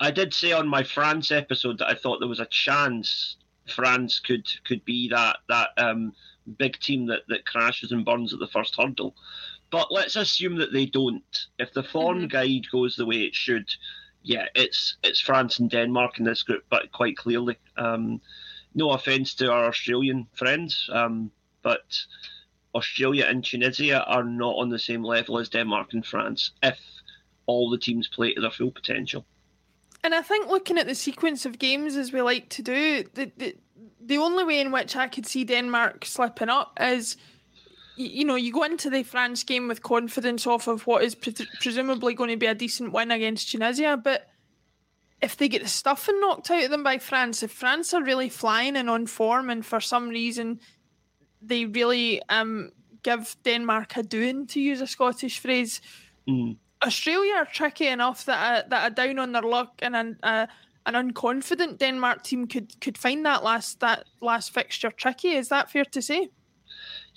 I 0.00 0.10
did 0.10 0.32
say 0.32 0.52
on 0.52 0.68
my 0.68 0.82
France 0.82 1.30
episode 1.30 1.78
that 1.78 1.88
I 1.88 1.94
thought 1.94 2.20
there 2.20 2.28
was 2.28 2.40
a 2.40 2.46
chance 2.46 3.36
France 3.68 4.20
could 4.20 4.46
could 4.64 4.84
be 4.84 5.08
that 5.08 5.38
that 5.48 5.70
um, 5.76 6.12
big 6.58 6.78
team 6.80 7.06
that, 7.06 7.22
that 7.28 7.46
crashes 7.46 7.92
and 7.92 8.04
burns 8.04 8.32
at 8.32 8.38
the 8.38 8.48
first 8.48 8.76
hurdle. 8.76 9.14
But 9.70 9.92
let's 9.92 10.16
assume 10.16 10.56
that 10.56 10.72
they 10.72 10.86
don't. 10.86 11.46
If 11.58 11.72
the 11.74 11.82
form 11.82 12.18
mm-hmm. 12.18 12.28
guide 12.28 12.66
goes 12.72 12.96
the 12.96 13.06
way 13.06 13.16
it 13.16 13.34
should, 13.34 13.68
yeah, 14.28 14.44
it's 14.54 14.98
it's 15.02 15.20
France 15.20 15.58
and 15.58 15.70
Denmark 15.70 16.18
in 16.18 16.24
this 16.26 16.42
group, 16.42 16.62
but 16.68 16.92
quite 16.92 17.16
clearly. 17.16 17.56
Um, 17.78 18.20
no 18.74 18.90
offence 18.90 19.34
to 19.36 19.50
our 19.50 19.64
Australian 19.68 20.26
friends, 20.34 20.88
um, 20.92 21.30
but 21.62 21.98
Australia 22.74 23.24
and 23.24 23.42
Tunisia 23.42 24.04
are 24.04 24.22
not 24.22 24.56
on 24.56 24.68
the 24.68 24.78
same 24.78 25.02
level 25.02 25.38
as 25.38 25.48
Denmark 25.48 25.94
and 25.94 26.04
France 26.04 26.50
if 26.62 26.78
all 27.46 27.70
the 27.70 27.78
teams 27.78 28.06
play 28.06 28.34
to 28.34 28.40
their 28.42 28.50
full 28.50 28.70
potential. 28.70 29.24
And 30.04 30.14
I 30.14 30.20
think 30.20 30.48
looking 30.48 30.76
at 30.76 30.86
the 30.86 30.94
sequence 30.94 31.46
of 31.46 31.58
games 31.58 31.96
as 31.96 32.12
we 32.12 32.20
like 32.20 32.50
to 32.50 32.62
do, 32.62 33.04
the, 33.14 33.32
the, 33.38 33.56
the 33.98 34.18
only 34.18 34.44
way 34.44 34.60
in 34.60 34.70
which 34.72 34.94
I 34.94 35.08
could 35.08 35.24
see 35.24 35.44
Denmark 35.44 36.04
slipping 36.04 36.50
up 36.50 36.76
is 36.78 37.16
you 37.98 38.24
know, 38.24 38.36
you 38.36 38.52
go 38.52 38.62
into 38.62 38.90
the 38.90 39.02
France 39.02 39.42
game 39.42 39.68
with 39.68 39.82
confidence 39.82 40.46
off 40.46 40.68
of 40.68 40.86
what 40.86 41.02
is 41.02 41.14
pre- 41.14 41.34
presumably 41.60 42.14
going 42.14 42.30
to 42.30 42.36
be 42.36 42.46
a 42.46 42.54
decent 42.54 42.92
win 42.92 43.10
against 43.10 43.50
Tunisia, 43.50 44.00
but 44.02 44.28
if 45.20 45.36
they 45.36 45.48
get 45.48 45.62
the 45.62 45.68
stuffing 45.68 46.20
knocked 46.20 46.50
out 46.50 46.62
of 46.62 46.70
them 46.70 46.84
by 46.84 46.98
France, 46.98 47.42
if 47.42 47.50
France 47.50 47.92
are 47.92 48.02
really 48.02 48.28
flying 48.28 48.76
and 48.76 48.88
on 48.88 49.06
form, 49.06 49.50
and 49.50 49.66
for 49.66 49.80
some 49.80 50.08
reason 50.08 50.60
they 51.42 51.64
really 51.64 52.22
um, 52.28 52.70
give 53.02 53.36
Denmark 53.42 53.96
a 53.96 54.02
doing, 54.02 54.46
to 54.48 54.60
use 54.60 54.80
a 54.80 54.86
Scottish 54.86 55.40
phrase, 55.40 55.80
mm. 56.28 56.56
Australia 56.84 57.34
are 57.34 57.44
tricky 57.46 57.88
enough 57.88 58.24
that 58.26 58.66
a, 58.66 58.68
that 58.68 58.92
are 58.92 58.94
down 58.94 59.18
on 59.18 59.32
their 59.32 59.42
luck 59.42 59.74
and 59.80 59.96
an, 59.96 60.16
a, 60.22 60.46
an 60.86 60.94
unconfident 60.94 61.78
Denmark 61.78 62.22
team 62.22 62.46
could 62.46 62.80
could 62.80 62.96
find 62.96 63.26
that 63.26 63.42
last 63.42 63.80
that 63.80 64.04
last 64.20 64.54
fixture 64.54 64.92
tricky. 64.92 65.32
Is 65.32 65.48
that 65.48 65.70
fair 65.70 65.84
to 65.84 66.00
say? 66.00 66.28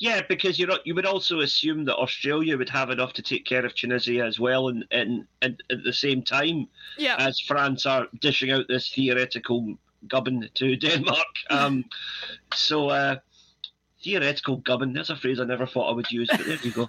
Yeah, 0.02 0.24
because 0.28 0.58
you 0.58 0.68
you 0.84 0.96
would 0.96 1.06
also 1.06 1.42
assume 1.42 1.86
that 1.86 1.96
Australia 1.96 2.58
would 2.58 2.70
have 2.70 2.90
enough 2.90 3.14
to 3.14 3.22
take 3.22 3.46
care 3.46 3.64
of 3.64 3.76
Tunisia 3.76 4.26
as 4.26 4.40
well, 4.40 4.68
and, 4.68 4.84
and, 4.90 5.28
and 5.44 5.62
at 5.70 5.84
the 5.84 5.94
same 5.94 6.24
time 6.24 6.68
yeah. 6.98 7.18
as 7.20 7.40
France 7.40 7.86
are 7.86 8.08
dishing 8.20 8.50
out 8.50 8.68
this 8.68 8.90
theoretical 8.90 9.76
gubbin 10.08 10.50
to 10.56 10.76
Denmark. 10.88 11.28
Um, 11.52 11.86
so 12.56 12.90
uh, 12.90 13.18
theoretical 14.04 14.58
gubbin. 14.58 14.94
That's 14.94 15.12
a 15.12 15.16
phrase 15.16 15.40
I 15.40 15.44
never 15.44 15.68
thought 15.68 15.92
I 15.92 15.96
would 15.96 16.12
use, 16.12 16.30
but 16.32 16.48
there 16.48 16.58
you 16.64 16.72
go. 16.72 16.88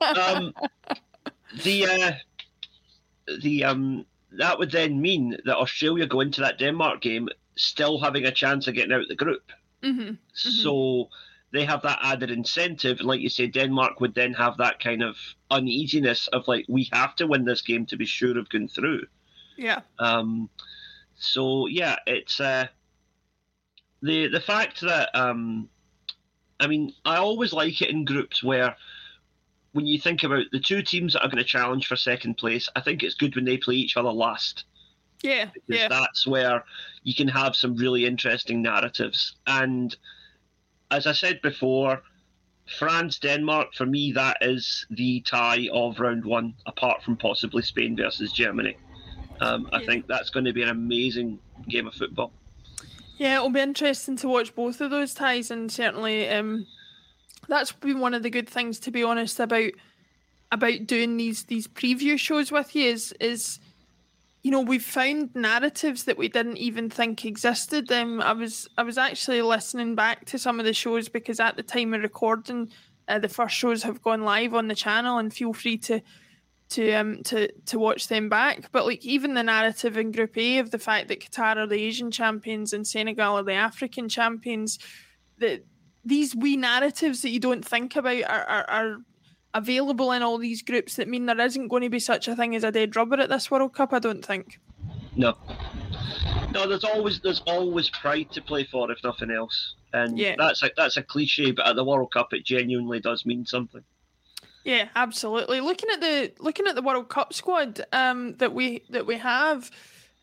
Um, 0.00 0.54
the 1.64 1.86
uh, 1.86 2.12
the 3.40 3.64
um, 3.64 4.06
that 4.38 4.60
would 4.60 4.70
then 4.70 5.02
mean 5.02 5.36
that 5.46 5.56
Australia 5.56 6.06
go 6.06 6.20
into 6.20 6.42
that 6.42 6.60
Denmark 6.60 7.00
game 7.00 7.28
still 7.56 7.98
having 7.98 8.24
a 8.24 8.30
chance 8.30 8.68
of 8.68 8.74
getting 8.74 8.92
out 8.92 9.00
of 9.00 9.08
the 9.08 9.16
group. 9.16 9.50
Mm-hmm. 9.82 10.00
Mm-hmm. 10.00 10.50
So 10.62 11.08
they 11.52 11.64
have 11.64 11.82
that 11.82 11.98
added 12.02 12.30
incentive. 12.30 12.98
And 12.98 13.08
like 13.08 13.20
you 13.20 13.28
say, 13.28 13.46
Denmark 13.46 14.00
would 14.00 14.14
then 14.14 14.32
have 14.34 14.56
that 14.56 14.80
kind 14.80 15.02
of 15.02 15.16
uneasiness 15.50 16.28
of 16.28 16.48
like, 16.48 16.64
we 16.68 16.88
have 16.92 17.14
to 17.16 17.26
win 17.26 17.44
this 17.44 17.62
game 17.62 17.86
to 17.86 17.96
be 17.96 18.06
sure 18.06 18.38
of 18.38 18.48
going 18.48 18.68
through. 18.68 19.02
Yeah. 19.56 19.80
Um, 19.98 20.48
so 21.14 21.66
yeah, 21.66 21.96
it's 22.06 22.40
uh, 22.40 22.66
the 24.02 24.28
the 24.28 24.40
fact 24.40 24.80
that 24.80 25.14
um, 25.14 25.68
I 26.58 26.66
mean, 26.66 26.92
I 27.04 27.16
always 27.16 27.52
like 27.52 27.80
it 27.80 27.90
in 27.90 28.04
groups 28.04 28.42
where 28.42 28.76
when 29.72 29.86
you 29.86 29.98
think 29.98 30.22
about 30.22 30.46
the 30.52 30.60
two 30.60 30.82
teams 30.82 31.12
that 31.12 31.22
are 31.22 31.28
going 31.28 31.38
to 31.38 31.44
challenge 31.44 31.86
for 31.86 31.96
second 31.96 32.36
place, 32.36 32.68
I 32.76 32.80
think 32.80 33.02
it's 33.02 33.14
good 33.14 33.36
when 33.36 33.44
they 33.44 33.56
play 33.56 33.76
each 33.76 33.96
other 33.96 34.10
last. 34.10 34.64
Yeah, 35.22 35.46
because 35.54 35.82
yeah. 35.82 35.88
that's 35.88 36.26
where 36.26 36.64
you 37.04 37.14
can 37.14 37.28
have 37.28 37.54
some 37.54 37.76
really 37.76 38.04
interesting 38.04 38.62
narratives. 38.62 39.36
And 39.46 39.96
as 40.92 41.06
I 41.06 41.12
said 41.12 41.40
before, 41.42 42.02
France 42.78 43.18
Denmark 43.18 43.74
for 43.74 43.86
me 43.86 44.12
that 44.12 44.36
is 44.40 44.86
the 44.90 45.20
tie 45.22 45.68
of 45.72 45.98
round 45.98 46.24
one, 46.24 46.54
apart 46.66 47.02
from 47.02 47.16
possibly 47.16 47.62
Spain 47.62 47.96
versus 47.96 48.30
Germany. 48.32 48.76
Um, 49.40 49.68
I 49.72 49.84
think 49.84 50.06
that's 50.06 50.30
going 50.30 50.44
to 50.44 50.52
be 50.52 50.62
an 50.62 50.68
amazing 50.68 51.40
game 51.68 51.88
of 51.88 51.94
football. 51.94 52.32
Yeah, 53.16 53.36
it'll 53.36 53.50
be 53.50 53.60
interesting 53.60 54.16
to 54.18 54.28
watch 54.28 54.54
both 54.54 54.80
of 54.80 54.90
those 54.90 55.14
ties, 55.14 55.50
and 55.50 55.72
certainly 55.72 56.28
um, 56.28 56.66
that's 57.48 57.72
been 57.72 57.98
one 57.98 58.14
of 58.14 58.22
the 58.22 58.30
good 58.30 58.48
things, 58.48 58.78
to 58.80 58.90
be 58.90 59.02
honest, 59.02 59.40
about 59.40 59.72
about 60.52 60.86
doing 60.86 61.16
these 61.16 61.44
these 61.44 61.66
preview 61.66 62.18
shows 62.18 62.52
with 62.52 62.76
you 62.76 62.90
is 62.90 63.12
is 63.20 63.58
you 64.42 64.50
know 64.50 64.60
we've 64.60 64.84
found 64.84 65.34
narratives 65.34 66.04
that 66.04 66.18
we 66.18 66.28
didn't 66.28 66.56
even 66.56 66.90
think 66.90 67.24
existed. 67.24 67.90
Um, 67.92 68.20
I 68.20 68.32
was 68.32 68.68
I 68.76 68.82
was 68.82 68.98
actually 68.98 69.42
listening 69.42 69.94
back 69.94 70.24
to 70.26 70.38
some 70.38 70.58
of 70.58 70.66
the 70.66 70.72
shows 70.72 71.08
because 71.08 71.38
at 71.38 71.56
the 71.56 71.62
time 71.62 71.94
of 71.94 72.02
recording, 72.02 72.72
uh, 73.08 73.20
the 73.20 73.28
first 73.28 73.54
shows 73.54 73.84
have 73.84 74.02
gone 74.02 74.22
live 74.22 74.54
on 74.54 74.68
the 74.68 74.74
channel, 74.74 75.18
and 75.18 75.32
feel 75.32 75.52
free 75.52 75.78
to 75.78 76.00
to 76.70 76.92
um 76.92 77.22
to 77.24 77.52
to 77.66 77.78
watch 77.78 78.08
them 78.08 78.28
back. 78.28 78.72
But 78.72 78.86
like 78.86 79.04
even 79.04 79.34
the 79.34 79.44
narrative 79.44 79.96
in 79.96 80.10
Group 80.10 80.36
A 80.36 80.58
of 80.58 80.72
the 80.72 80.78
fact 80.78 81.08
that 81.08 81.20
Qatar 81.20 81.56
are 81.56 81.66
the 81.66 81.80
Asian 81.80 82.10
champions 82.10 82.72
and 82.72 82.86
Senegal 82.86 83.38
are 83.38 83.44
the 83.44 83.52
African 83.52 84.08
champions, 84.08 84.78
that 85.38 85.64
these 86.04 86.34
wee 86.34 86.56
narratives 86.56 87.22
that 87.22 87.30
you 87.30 87.38
don't 87.38 87.64
think 87.64 87.94
about 87.94 88.24
are, 88.24 88.44
are, 88.44 88.64
are 88.68 88.96
available 89.54 90.12
in 90.12 90.22
all 90.22 90.38
these 90.38 90.62
groups 90.62 90.96
that 90.96 91.08
mean 91.08 91.26
there 91.26 91.40
isn't 91.40 91.68
going 91.68 91.82
to 91.82 91.90
be 91.90 91.98
such 91.98 92.28
a 92.28 92.34
thing 92.36 92.54
as 92.54 92.64
a 92.64 92.72
dead 92.72 92.96
rubber 92.96 93.20
at 93.20 93.28
this 93.28 93.50
World 93.50 93.74
Cup. 93.74 93.92
I 93.92 93.98
don't 93.98 94.24
think. 94.24 94.58
No, 95.16 95.36
no. 96.52 96.66
There's 96.66 96.84
always 96.84 97.20
there's 97.20 97.42
always 97.46 97.90
pride 97.90 98.30
to 98.32 98.40
play 98.42 98.64
for, 98.64 98.90
if 98.90 99.02
nothing 99.04 99.30
else. 99.30 99.74
And 99.92 100.18
Yeah. 100.18 100.36
that's 100.38 100.62
a 100.62 100.70
that's 100.76 100.96
a 100.96 101.02
cliche, 101.02 101.50
but 101.50 101.66
at 101.66 101.76
the 101.76 101.84
World 101.84 102.12
Cup, 102.12 102.32
it 102.32 102.44
genuinely 102.44 103.00
does 103.00 103.26
mean 103.26 103.44
something. 103.44 103.84
Yeah, 104.64 104.88
absolutely. 104.96 105.60
Looking 105.60 105.90
at 105.92 106.00
the 106.00 106.32
looking 106.38 106.66
at 106.66 106.74
the 106.74 106.82
World 106.82 107.08
Cup 107.08 107.32
squad 107.34 107.84
um, 107.92 108.36
that 108.36 108.54
we 108.54 108.84
that 108.90 109.06
we 109.06 109.18
have, 109.18 109.70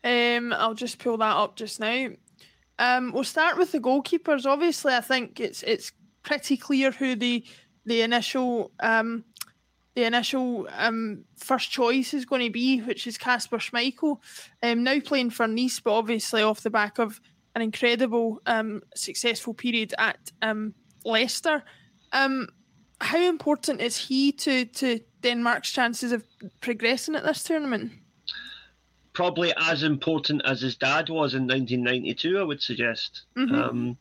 um, 0.02 0.52
I'll 0.52 0.74
just 0.74 0.98
pull 0.98 1.18
that 1.18 1.36
up 1.36 1.56
just 1.56 1.78
now. 1.78 2.08
Um, 2.78 3.12
we'll 3.12 3.24
start 3.24 3.58
with 3.58 3.70
the 3.72 3.78
goalkeepers. 3.80 4.46
Obviously, 4.46 4.94
I 4.94 5.02
think 5.02 5.38
it's 5.38 5.62
it's 5.62 5.92
pretty 6.22 6.56
clear 6.56 6.90
who 6.90 7.14
the 7.14 7.44
the 7.84 8.02
initial 8.02 8.70
um, 8.80 9.24
the 9.94 10.04
initial 10.04 10.68
um, 10.76 11.24
first 11.36 11.70
choice 11.70 12.14
is 12.14 12.24
going 12.24 12.44
to 12.44 12.50
be, 12.50 12.80
which 12.80 13.06
is 13.06 13.18
Kasper 13.18 13.58
Schmeichel. 13.58 14.18
Um, 14.62 14.84
now 14.84 15.00
playing 15.00 15.30
for 15.30 15.48
Nice, 15.48 15.80
but 15.80 15.92
obviously 15.92 16.42
off 16.42 16.60
the 16.60 16.70
back 16.70 16.98
of 16.98 17.20
an 17.54 17.62
incredible 17.62 18.40
um, 18.46 18.82
successful 18.94 19.52
period 19.54 19.92
at 19.98 20.30
um, 20.42 20.74
Leicester. 21.04 21.64
Um, 22.12 22.48
how 23.00 23.20
important 23.20 23.80
is 23.80 23.96
he 23.96 24.32
to 24.32 24.64
to 24.66 25.00
Denmark's 25.22 25.72
chances 25.72 26.12
of 26.12 26.24
progressing 26.60 27.16
at 27.16 27.24
this 27.24 27.42
tournament? 27.42 27.92
Probably 29.12 29.52
as 29.56 29.82
important 29.82 30.42
as 30.44 30.60
his 30.60 30.76
dad 30.76 31.08
was 31.08 31.34
in 31.34 31.46
1992, 31.46 32.38
I 32.38 32.42
would 32.42 32.62
suggest. 32.62 33.22
Mhm. 33.36 33.52
Um, 33.52 33.98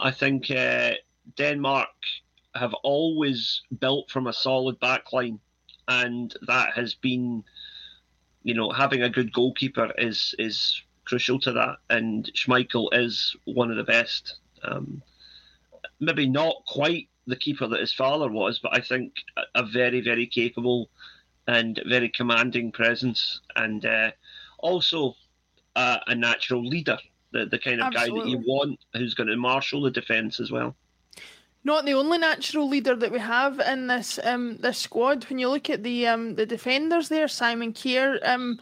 I 0.00 0.10
think 0.10 0.50
uh, 0.50 0.94
Denmark 1.36 1.88
have 2.54 2.74
always 2.82 3.62
built 3.78 4.10
from 4.10 4.26
a 4.26 4.32
solid 4.32 4.80
backline, 4.80 5.38
and 5.88 6.34
that 6.46 6.74
has 6.74 6.94
been, 6.94 7.44
you 8.42 8.54
know, 8.54 8.70
having 8.70 9.02
a 9.02 9.10
good 9.10 9.32
goalkeeper 9.32 9.92
is 9.98 10.34
is 10.38 10.82
crucial 11.04 11.38
to 11.40 11.52
that. 11.52 11.76
And 11.90 12.30
Schmeichel 12.34 12.88
is 12.92 13.36
one 13.44 13.70
of 13.70 13.76
the 13.76 13.84
best. 13.84 14.38
Um, 14.62 15.02
maybe 16.00 16.28
not 16.28 16.64
quite 16.66 17.08
the 17.26 17.36
keeper 17.36 17.66
that 17.66 17.80
his 17.80 17.92
father 17.92 18.28
was, 18.28 18.58
but 18.58 18.74
I 18.74 18.80
think 18.80 19.14
a, 19.36 19.42
a 19.60 19.62
very 19.64 20.00
very 20.00 20.26
capable 20.26 20.90
and 21.46 21.80
very 21.86 22.08
commanding 22.08 22.72
presence, 22.72 23.40
and 23.56 23.84
uh, 23.84 24.10
also 24.58 25.14
uh, 25.76 25.98
a 26.06 26.14
natural 26.14 26.64
leader. 26.64 26.98
The, 27.32 27.46
the 27.46 27.58
kind 27.58 27.82
of 27.82 27.92
guy 27.92 28.06
that 28.06 28.28
you 28.28 28.38
want 28.46 28.78
who's 28.92 29.14
going 29.14 29.26
to 29.26 29.36
marshal 29.36 29.82
the 29.82 29.90
defence 29.90 30.38
as 30.38 30.52
well. 30.52 30.76
Not 31.66 31.86
the 31.86 31.94
only 31.94 32.18
natural 32.18 32.68
leader 32.68 32.94
that 32.94 33.10
we 33.10 33.18
have 33.18 33.58
in 33.58 33.86
this 33.86 34.18
um 34.22 34.58
this 34.58 34.78
squad. 34.78 35.24
When 35.24 35.38
you 35.38 35.48
look 35.48 35.70
at 35.70 35.82
the 35.82 36.06
um 36.06 36.34
the 36.34 36.46
defenders 36.46 37.08
there, 37.08 37.26
Simon 37.26 37.72
Kjær, 37.72 38.18
um, 38.28 38.60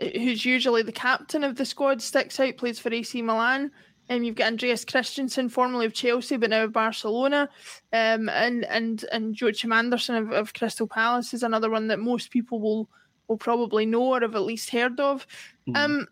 who's 0.00 0.44
usually 0.44 0.82
the 0.82 0.92
captain 0.92 1.44
of 1.44 1.56
the 1.56 1.64
squad, 1.64 2.02
sticks 2.02 2.40
out, 2.40 2.56
plays 2.56 2.80
for 2.80 2.92
AC 2.92 3.22
Milan. 3.22 3.70
Um, 4.08 4.24
you've 4.24 4.34
got 4.34 4.48
Andreas 4.48 4.84
Christensen, 4.84 5.48
formerly 5.48 5.86
of 5.86 5.94
Chelsea, 5.94 6.36
but 6.36 6.50
now 6.50 6.64
of 6.64 6.72
Barcelona, 6.72 7.48
um, 7.92 8.28
and 8.28 8.64
and 8.64 9.04
and 9.12 9.40
Joachim 9.40 9.72
Andersen 9.72 10.16
of, 10.16 10.32
of 10.32 10.52
Crystal 10.52 10.88
Palace 10.88 11.32
is 11.32 11.44
another 11.44 11.70
one 11.70 11.86
that 11.86 12.00
most 12.00 12.32
people 12.32 12.60
will 12.60 12.90
will 13.28 13.36
probably 13.36 13.86
know 13.86 14.02
or 14.14 14.20
have 14.20 14.34
at 14.34 14.42
least 14.42 14.70
heard 14.70 14.98
of. 14.98 15.24
Mhm. 15.68 15.76
Um, 15.76 16.08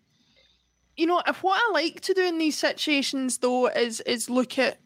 you 0.96 1.06
know, 1.06 1.20
if 1.26 1.42
what 1.42 1.60
I 1.60 1.72
like 1.72 2.00
to 2.02 2.14
do 2.14 2.24
in 2.24 2.38
these 2.38 2.56
situations 2.56 3.38
though 3.38 3.66
is 3.66 4.00
is 4.02 4.30
look 4.30 4.56
at 4.60 4.78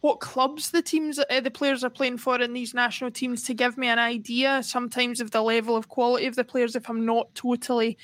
what 0.00 0.20
clubs 0.20 0.70
the 0.70 0.82
teams 0.82 1.18
uh, 1.18 1.40
the 1.40 1.50
players 1.50 1.82
are 1.82 1.90
playing 1.90 2.18
for 2.18 2.40
in 2.40 2.52
these 2.52 2.74
national 2.74 3.10
teams 3.10 3.42
to 3.42 3.54
give 3.54 3.76
me 3.76 3.88
an 3.88 3.98
idea 3.98 4.62
sometimes 4.62 5.20
of 5.20 5.32
the 5.32 5.42
level 5.42 5.76
of 5.76 5.88
quality 5.88 6.26
of 6.26 6.36
the 6.36 6.44
players 6.44 6.76
if 6.76 6.88
I'm 6.88 7.04
not 7.04 7.34
totally 7.34 7.98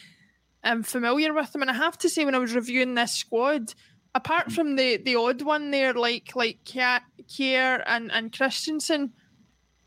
um, 0.65 0.83
familiar 0.83 1.33
with 1.33 1.53
them. 1.53 1.63
And 1.63 1.71
I 1.71 1.75
have 1.75 1.99
to 1.99 2.09
say, 2.09 2.25
when 2.25 2.35
I 2.35 2.39
was 2.39 2.55
reviewing 2.55 2.95
this 2.95 3.13
squad, 3.13 3.75
apart 4.15 4.51
from 4.51 4.77
the 4.77 4.97
the 4.97 5.17
odd 5.17 5.43
one 5.43 5.71
there, 5.71 5.93
like 5.93 6.35
like 6.35 6.59
Kjær 6.65 7.83
and 7.87 8.11
and 8.11 8.33
Christensen, 8.33 9.13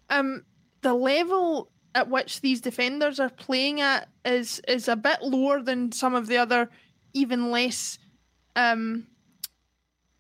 um, 0.10 0.44
the 0.82 0.94
level 0.94 1.72
at 1.96 2.10
which 2.10 2.42
these 2.42 2.62
defenders 2.62 3.20
are 3.20 3.30
playing 3.30 3.82
at 3.82 4.08
is 4.24 4.62
is 4.68 4.88
a 4.88 4.96
bit 4.96 5.22
lower 5.22 5.62
than 5.62 5.92
some 5.92 6.16
of 6.16 6.28
the 6.28 6.38
other 6.38 6.70
even 7.14 7.50
less 7.50 7.98
um 8.56 9.08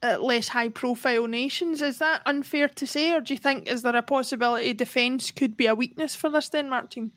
uh, 0.03 0.17
less 0.19 0.47
high 0.49 0.69
profile 0.69 1.27
nations. 1.27 1.81
Is 1.81 1.97
that 1.99 2.21
unfair 2.25 2.67
to 2.67 2.87
say, 2.87 3.13
or 3.13 3.21
do 3.21 3.33
you 3.33 3.39
think 3.39 3.67
is 3.67 3.81
there 3.81 3.95
a 3.95 4.01
possibility 4.01 4.73
defence 4.73 5.31
could 5.31 5.57
be 5.57 5.67
a 5.67 5.75
weakness 5.75 6.15
for 6.15 6.29
this 6.29 6.49
Denmark 6.49 6.89
team? 6.91 7.11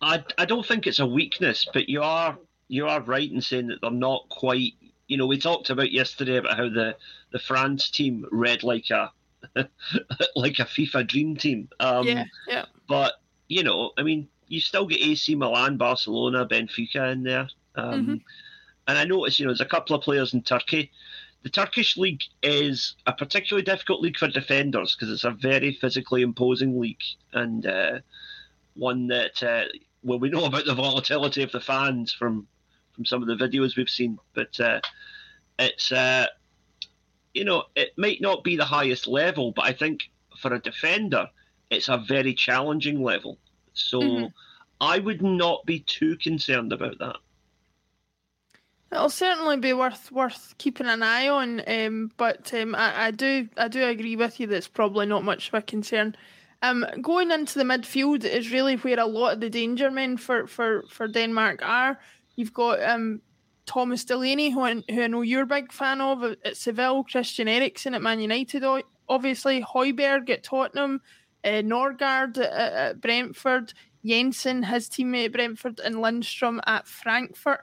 I, 0.00 0.24
I 0.38 0.44
don't 0.44 0.64
think 0.64 0.86
it's 0.86 1.00
a 1.00 1.06
weakness, 1.06 1.66
but 1.72 1.88
you 1.88 2.02
are 2.02 2.38
you 2.68 2.86
are 2.86 3.00
right 3.00 3.30
in 3.30 3.40
saying 3.40 3.68
that 3.68 3.80
they're 3.80 3.90
not 3.90 4.28
quite. 4.28 4.72
You 5.08 5.16
know, 5.16 5.26
we 5.26 5.38
talked 5.38 5.70
about 5.70 5.90
yesterday 5.90 6.36
about 6.36 6.56
how 6.56 6.68
the 6.68 6.96
the 7.32 7.38
France 7.38 7.90
team 7.90 8.26
read 8.30 8.62
like 8.62 8.90
a 8.90 9.10
like 10.36 10.58
a 10.58 10.64
FIFA 10.64 11.06
dream 11.06 11.36
team. 11.36 11.68
Um, 11.80 12.06
yeah, 12.06 12.24
yeah, 12.46 12.64
But 12.88 13.14
you 13.48 13.62
know, 13.62 13.92
I 13.98 14.02
mean, 14.02 14.28
you 14.46 14.60
still 14.60 14.86
get 14.86 15.00
AC 15.00 15.34
Milan, 15.34 15.76
Barcelona, 15.76 16.46
Benfica 16.46 17.12
in 17.12 17.22
there. 17.22 17.48
Um, 17.74 18.06
Mhm. 18.06 18.20
And 18.86 18.96
I 18.96 19.04
noticed, 19.04 19.38
you 19.38 19.44
know, 19.44 19.50
there's 19.52 19.60
a 19.60 19.66
couple 19.66 19.94
of 19.94 20.02
players 20.02 20.32
in 20.32 20.42
Turkey. 20.42 20.90
The 21.42 21.50
Turkish 21.50 21.96
league 21.96 22.22
is 22.42 22.96
a 23.06 23.12
particularly 23.12 23.64
difficult 23.64 24.00
league 24.00 24.16
for 24.18 24.28
defenders 24.28 24.94
because 24.94 25.12
it's 25.12 25.24
a 25.24 25.30
very 25.30 25.72
physically 25.72 26.22
imposing 26.22 26.78
league 26.80 27.02
and 27.32 27.64
uh, 27.64 28.00
one 28.74 29.06
that, 29.08 29.42
uh, 29.42 29.64
well, 30.02 30.18
we 30.18 30.30
know 30.30 30.44
about 30.44 30.66
the 30.66 30.74
volatility 30.74 31.42
of 31.42 31.52
the 31.52 31.60
fans 31.60 32.12
from 32.12 32.46
from 32.92 33.04
some 33.04 33.22
of 33.22 33.28
the 33.28 33.36
videos 33.36 33.76
we've 33.76 33.88
seen, 33.88 34.18
but 34.34 34.58
uh, 34.58 34.80
it's, 35.60 35.92
uh, 35.92 36.26
you 37.32 37.44
know, 37.44 37.62
it 37.76 37.96
might 37.96 38.20
not 38.20 38.42
be 38.42 38.56
the 38.56 38.64
highest 38.64 39.06
level, 39.06 39.52
but 39.52 39.64
I 39.64 39.72
think 39.72 40.10
for 40.36 40.52
a 40.52 40.60
defender, 40.60 41.28
it's 41.70 41.88
a 41.88 41.98
very 41.98 42.34
challenging 42.34 43.00
level. 43.00 43.38
So 43.74 44.00
Mhm. 44.00 44.32
I 44.80 44.98
would 44.98 45.22
not 45.22 45.64
be 45.64 45.80
too 45.80 46.16
concerned 46.16 46.72
about 46.72 46.98
that. 46.98 47.18
It'll 48.90 49.10
certainly 49.10 49.58
be 49.58 49.74
worth 49.74 50.10
worth 50.10 50.54
keeping 50.58 50.86
an 50.86 51.02
eye 51.02 51.28
on. 51.28 51.62
Um, 51.68 52.10
but 52.16 52.52
um, 52.54 52.74
I, 52.74 53.06
I 53.06 53.10
do 53.10 53.48
I 53.56 53.68
do 53.68 53.84
agree 53.84 54.16
with 54.16 54.40
you 54.40 54.46
that 54.46 54.56
it's 54.56 54.68
probably 54.68 55.06
not 55.06 55.24
much 55.24 55.48
of 55.48 55.54
a 55.54 55.62
concern. 55.62 56.16
Um, 56.62 56.84
going 57.00 57.30
into 57.30 57.58
the 57.58 57.64
midfield 57.64 58.24
is 58.24 58.50
really 58.50 58.76
where 58.76 58.98
a 58.98 59.06
lot 59.06 59.34
of 59.34 59.40
the 59.40 59.50
danger 59.50 59.90
men 59.90 60.16
for, 60.16 60.46
for, 60.46 60.84
for 60.88 61.06
Denmark 61.06 61.60
are. 61.62 62.00
You've 62.34 62.52
got 62.52 62.82
um, 62.82 63.20
Thomas 63.66 64.04
Delaney, 64.04 64.50
who 64.50 64.62
I, 64.62 64.82
who 64.90 65.02
I 65.02 65.06
know 65.06 65.22
you're 65.22 65.42
a 65.42 65.46
big 65.46 65.72
fan 65.72 66.00
of 66.00 66.24
at 66.24 66.56
Seville, 66.56 67.04
Christian 67.04 67.46
Eriksen 67.46 67.94
at 67.94 68.02
Man 68.02 68.18
United, 68.18 68.64
obviously, 69.08 69.62
Højbjerg 69.62 70.30
at 70.30 70.42
Tottenham, 70.42 71.00
uh, 71.44 71.62
Norgaard 71.62 72.38
at, 72.38 72.52
at 72.52 73.00
Brentford, 73.00 73.72
Jensen, 74.04 74.64
his 74.64 74.88
teammate 74.88 75.26
at 75.26 75.32
Brentford, 75.32 75.80
and 75.80 76.00
Lindstrom 76.00 76.60
at 76.66 76.88
Frankfurt 76.88 77.60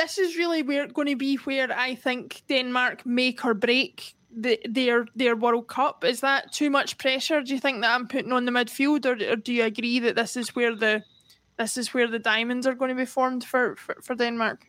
this 0.00 0.16
is 0.18 0.36
really 0.36 0.62
where 0.62 0.86
going 0.86 1.08
to 1.08 1.16
be 1.16 1.36
where 1.36 1.70
I 1.70 1.94
think 1.94 2.42
Denmark 2.48 3.04
make 3.04 3.44
or 3.44 3.54
break 3.54 4.14
the, 4.34 4.58
their 4.68 5.06
their 5.14 5.36
World 5.36 5.68
Cup. 5.68 6.04
Is 6.04 6.20
that 6.20 6.52
too 6.52 6.70
much 6.70 6.96
pressure? 6.96 7.42
Do 7.42 7.52
you 7.52 7.60
think 7.60 7.82
that 7.82 7.94
I'm 7.94 8.08
putting 8.08 8.32
on 8.32 8.46
the 8.46 8.52
midfield, 8.52 9.04
or, 9.04 9.32
or 9.32 9.36
do 9.36 9.52
you 9.52 9.64
agree 9.64 9.98
that 10.00 10.16
this 10.16 10.36
is 10.36 10.56
where 10.56 10.74
the 10.74 11.02
this 11.58 11.76
is 11.76 11.92
where 11.92 12.06
the 12.06 12.18
diamonds 12.18 12.66
are 12.66 12.74
going 12.74 12.88
to 12.88 12.94
be 12.94 13.04
formed 13.04 13.44
for, 13.44 13.76
for, 13.76 13.96
for 14.00 14.14
Denmark? 14.14 14.66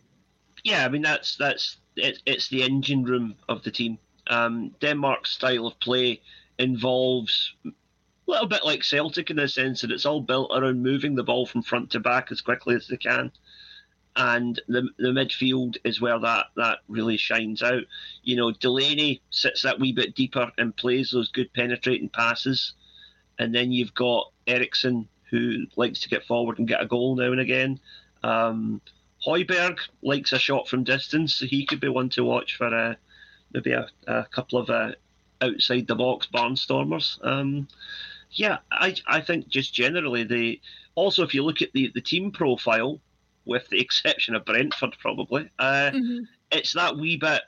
Yeah, 0.64 0.86
I 0.86 0.90
mean 0.90 1.02
that's 1.02 1.38
that's 1.38 1.78
it, 1.96 2.22
it's 2.26 2.50
the 2.50 2.64
engine 2.64 3.04
room 3.04 3.36
of 3.48 3.64
the 3.64 3.72
team. 3.72 3.98
Um, 4.28 4.76
Denmark's 4.82 5.32
style 5.32 5.68
of 5.68 5.80
play 5.80 6.22
involves 6.60 7.56
a 7.66 7.72
little 8.28 8.48
bit 8.48 8.66
like 8.66 8.84
Celtic 8.84 9.30
in 9.30 9.38
the 9.38 9.48
sense 9.48 9.82
that 9.82 9.92
it's 9.92 10.06
all 10.06 10.22
built 10.22 10.52
around 10.54 10.84
moving 10.84 11.16
the 11.16 11.24
ball 11.24 11.46
from 11.46 11.64
front 11.64 11.90
to 11.92 12.00
back 12.00 12.32
as 12.32 12.42
quickly 12.42 12.76
as 12.76 12.88
they 12.88 12.98
can 12.98 13.32
and 14.16 14.60
the 14.68 14.90
the 14.98 15.10
midfield 15.10 15.78
is 15.84 16.02
where 16.02 16.20
that 16.20 16.48
that 16.58 16.80
really 16.88 17.18
shines 17.18 17.64
out. 17.64 17.84
You 18.24 18.36
know, 18.36 18.52
Delaney 18.52 19.22
sits 19.30 19.62
that 19.62 19.80
wee 19.80 19.94
bit 19.94 20.16
deeper 20.16 20.52
and 20.58 20.76
plays 20.76 21.12
those 21.12 21.30
good 21.30 21.54
penetrating 21.54 22.10
passes, 22.10 22.74
and 23.40 23.54
then 23.56 23.72
you've 23.72 23.94
got 23.94 24.32
Eriksen 24.48 25.08
who 25.30 25.66
likes 25.78 26.02
to 26.02 26.10
get 26.10 26.26
forward 26.26 26.60
and 26.60 26.68
get 26.68 26.82
a 26.82 26.88
goal 26.88 27.16
now 27.16 27.32
and 27.32 27.40
again. 27.40 27.80
Um, 28.24 28.82
Højbjerg 29.26 29.80
likes 30.02 30.34
a 30.34 30.40
shot 30.40 30.68
from 30.68 30.84
distance, 30.84 31.36
so 31.36 31.46
he 31.46 31.66
could 31.66 31.80
be 31.80 31.88
one 31.88 32.10
to 32.10 32.24
watch 32.24 32.58
for 32.58 32.68
uh, 32.68 32.96
maybe 33.54 33.72
a, 33.72 33.88
a 34.08 34.26
couple 34.26 34.60
of 34.60 34.70
uh, 34.70 34.92
outside 35.42 35.88
the 35.88 35.96
box 35.96 36.28
barnstormers. 36.34 37.18
Um, 37.26 37.68
yeah, 38.32 38.58
I 38.72 38.96
I 39.08 39.22
think 39.22 39.48
just 39.48 39.74
generally 39.74 40.24
the 40.24 40.60
also 40.96 41.24
if 41.24 41.34
you 41.34 41.44
look 41.44 41.62
at 41.62 41.72
the 41.74 41.92
the 41.94 42.02
team 42.02 42.32
profile 42.32 43.00
with 43.46 43.68
the 43.70 43.80
exception 43.80 44.36
of 44.36 44.46
Brentford, 44.46 44.96
probably. 45.00 45.50
Uh, 45.60 45.92
mm-hmm. 45.94 46.24
It's 46.52 46.74
that 46.74 46.98
wee 46.98 47.18
bit 47.18 47.42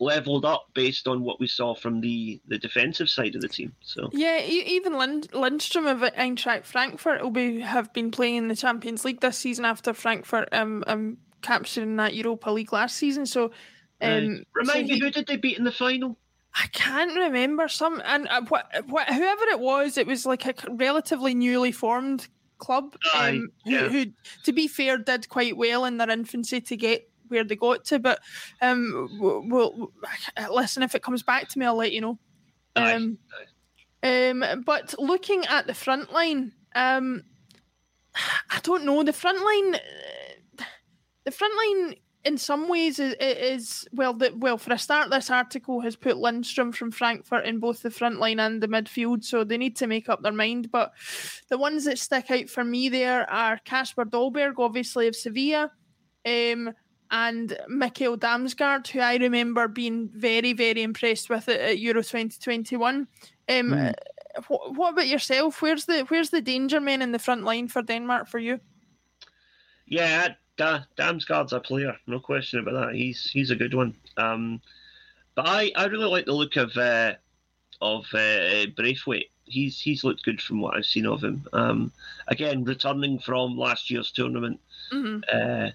leveled 0.00 0.44
up 0.44 0.68
based 0.74 1.08
on 1.08 1.22
what 1.22 1.40
we 1.40 1.48
saw 1.48 1.74
from 1.74 2.00
the 2.00 2.40
the 2.46 2.58
defensive 2.58 3.08
side 3.08 3.34
of 3.34 3.40
the 3.40 3.48
team. 3.48 3.74
So 3.80 4.08
yeah, 4.12 4.40
even 4.40 4.94
Lind- 4.94 5.34
Lindstrom 5.34 5.86
of 5.86 6.00
Eintracht 6.00 6.64
Frankfurt 6.64 7.22
will 7.22 7.30
be 7.30 7.60
have 7.60 7.92
been 7.92 8.10
playing 8.10 8.36
in 8.36 8.48
the 8.48 8.56
Champions 8.56 9.04
League 9.04 9.20
this 9.20 9.38
season 9.38 9.64
after 9.64 9.92
Frankfurt 9.92 10.48
um, 10.52 10.84
um 10.86 11.18
capturing 11.42 11.96
that 11.96 12.14
Europa 12.14 12.50
League 12.50 12.72
last 12.72 12.96
season. 12.96 13.26
So 13.26 13.50
um, 14.00 14.44
remind 14.54 14.88
so 14.88 14.94
me, 14.94 15.00
who 15.00 15.10
did 15.10 15.26
they 15.26 15.36
beat 15.36 15.58
in 15.58 15.64
the 15.64 15.72
final? 15.72 16.16
I 16.54 16.66
can't 16.72 17.16
remember 17.16 17.68
some 17.68 18.02
and 18.04 18.26
uh, 18.28 18.42
what, 18.48 18.66
what 18.86 19.08
whoever 19.08 19.44
it 19.44 19.60
was, 19.60 19.96
it 19.96 20.06
was 20.06 20.26
like 20.26 20.46
a 20.46 20.54
relatively 20.70 21.34
newly 21.34 21.72
formed 21.72 22.28
club, 22.58 22.96
um, 23.14 23.50
yeah. 23.64 23.88
who, 23.88 23.88
who, 23.88 24.06
to 24.44 24.52
be 24.52 24.68
fair, 24.68 24.98
did 24.98 25.28
quite 25.28 25.56
well 25.56 25.84
in 25.84 25.96
their 25.96 26.10
infancy 26.10 26.60
to 26.60 26.76
get 26.76 27.08
where 27.28 27.44
they 27.44 27.56
got 27.56 27.84
to. 27.86 27.98
But 27.98 28.20
um, 28.60 29.08
we'll, 29.18 29.92
listen 30.50 30.82
if 30.82 30.94
it 30.94 31.02
comes 31.02 31.22
back 31.22 31.48
to 31.48 31.58
me, 31.58 31.66
I'll 31.66 31.76
let 31.76 31.92
you 31.92 32.00
know. 32.00 32.18
Um, 32.76 33.18
um, 34.02 34.62
but 34.64 34.94
looking 34.98 35.44
at 35.46 35.66
the 35.66 35.74
front 35.74 36.12
line, 36.12 36.52
um, 36.74 37.24
I 38.50 38.60
don't 38.62 38.84
know 38.84 39.02
the 39.02 39.12
front 39.12 39.44
line. 39.44 39.80
The 41.24 41.30
front 41.30 41.54
line 41.56 41.96
in 42.24 42.36
some 42.36 42.68
ways 42.68 42.98
it 42.98 43.20
is 43.20 43.86
well 43.92 44.12
that 44.12 44.36
well 44.38 44.58
for 44.58 44.72
a 44.72 44.78
start 44.78 45.10
this 45.10 45.30
article 45.30 45.80
has 45.80 45.96
put 45.96 46.16
Lindstrom 46.16 46.72
from 46.72 46.90
Frankfurt 46.90 47.46
in 47.46 47.58
both 47.58 47.82
the 47.82 47.90
front 47.90 48.18
line 48.18 48.40
and 48.40 48.60
the 48.60 48.68
midfield 48.68 49.24
so 49.24 49.44
they 49.44 49.56
need 49.56 49.76
to 49.76 49.86
make 49.86 50.08
up 50.08 50.22
their 50.22 50.32
mind 50.32 50.70
but 50.70 50.92
the 51.48 51.58
ones 51.58 51.84
that 51.84 51.98
stick 51.98 52.30
out 52.30 52.48
for 52.48 52.64
me 52.64 52.88
there 52.88 53.28
are 53.30 53.60
Kasper 53.64 54.04
Dolberg 54.04 54.54
obviously 54.58 55.06
of 55.06 55.14
Sevilla 55.14 55.70
um, 56.26 56.72
and 57.10 57.56
Mikkel 57.70 58.18
Damsgaard 58.18 58.88
who 58.88 59.00
I 59.00 59.16
remember 59.16 59.68
being 59.68 60.10
very 60.12 60.52
very 60.52 60.82
impressed 60.82 61.30
with 61.30 61.48
it 61.48 61.60
at 61.60 61.78
Euro 61.78 62.02
2021 62.02 62.96
um, 62.96 63.06
mm. 63.48 63.94
what, 64.48 64.74
what 64.74 64.92
about 64.92 65.06
yourself? 65.06 65.62
Where's 65.62 65.86
the 65.86 66.00
where's 66.08 66.30
the 66.30 66.42
danger 66.42 66.80
man 66.80 67.00
in 67.00 67.12
the 67.12 67.18
front 67.18 67.44
line 67.44 67.68
for 67.68 67.80
Denmark 67.80 68.28
for 68.28 68.38
you? 68.38 68.60
Yeah 69.86 70.34
da- 70.58 70.84
Damsgaard's 70.98 71.54
a 71.54 71.60
player, 71.60 71.96
no 72.06 72.20
question 72.20 72.60
about 72.60 72.88
that. 72.88 72.94
He's 72.94 73.30
he's 73.30 73.50
a 73.50 73.56
good 73.56 73.72
one. 73.72 73.94
Um, 74.18 74.60
but 75.34 75.48
I, 75.48 75.72
I 75.74 75.86
really 75.86 76.10
like 76.10 76.26
the 76.26 76.32
look 76.32 76.56
of 76.56 76.76
uh, 76.76 77.14
of 77.80 78.04
uh, 78.12 78.66
Braithwaite. 78.76 79.30
He's 79.44 79.80
he's 79.80 80.04
looked 80.04 80.24
good 80.24 80.42
from 80.42 80.60
what 80.60 80.76
I've 80.76 80.84
seen 80.84 81.06
of 81.06 81.24
him. 81.24 81.46
Um, 81.54 81.92
again, 82.26 82.64
returning 82.64 83.18
from 83.18 83.56
last 83.56 83.90
year's 83.90 84.12
tournament, 84.12 84.60
mm-hmm. 84.92 85.20
uh, 85.32 85.70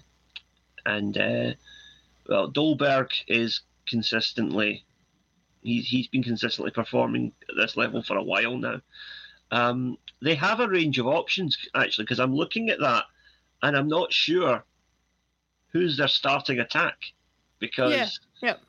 and 0.86 1.18
uh, 1.18 1.54
well, 2.28 2.52
Dolberg 2.52 3.10
is 3.26 3.62
consistently 3.86 4.84
he's 5.64 5.88
he's 5.88 6.06
been 6.06 6.22
consistently 6.22 6.70
performing 6.70 7.32
at 7.48 7.56
this 7.56 7.76
level 7.76 8.02
for 8.02 8.16
a 8.16 8.22
while 8.22 8.56
now. 8.56 8.80
Um, 9.50 9.98
they 10.22 10.34
have 10.36 10.60
a 10.60 10.68
range 10.68 10.98
of 10.98 11.06
options 11.06 11.58
actually 11.74 12.04
because 12.04 12.20
I'm 12.20 12.34
looking 12.34 12.70
at 12.70 12.80
that 12.80 13.04
and 13.62 13.76
I'm 13.76 13.88
not 13.88 14.12
sure 14.12 14.64
who's 15.74 15.98
their 15.98 16.08
starting 16.08 16.60
attack 16.60 16.96
because 17.58 17.92
yeah. 17.92 18.48
Yep. 18.48 18.60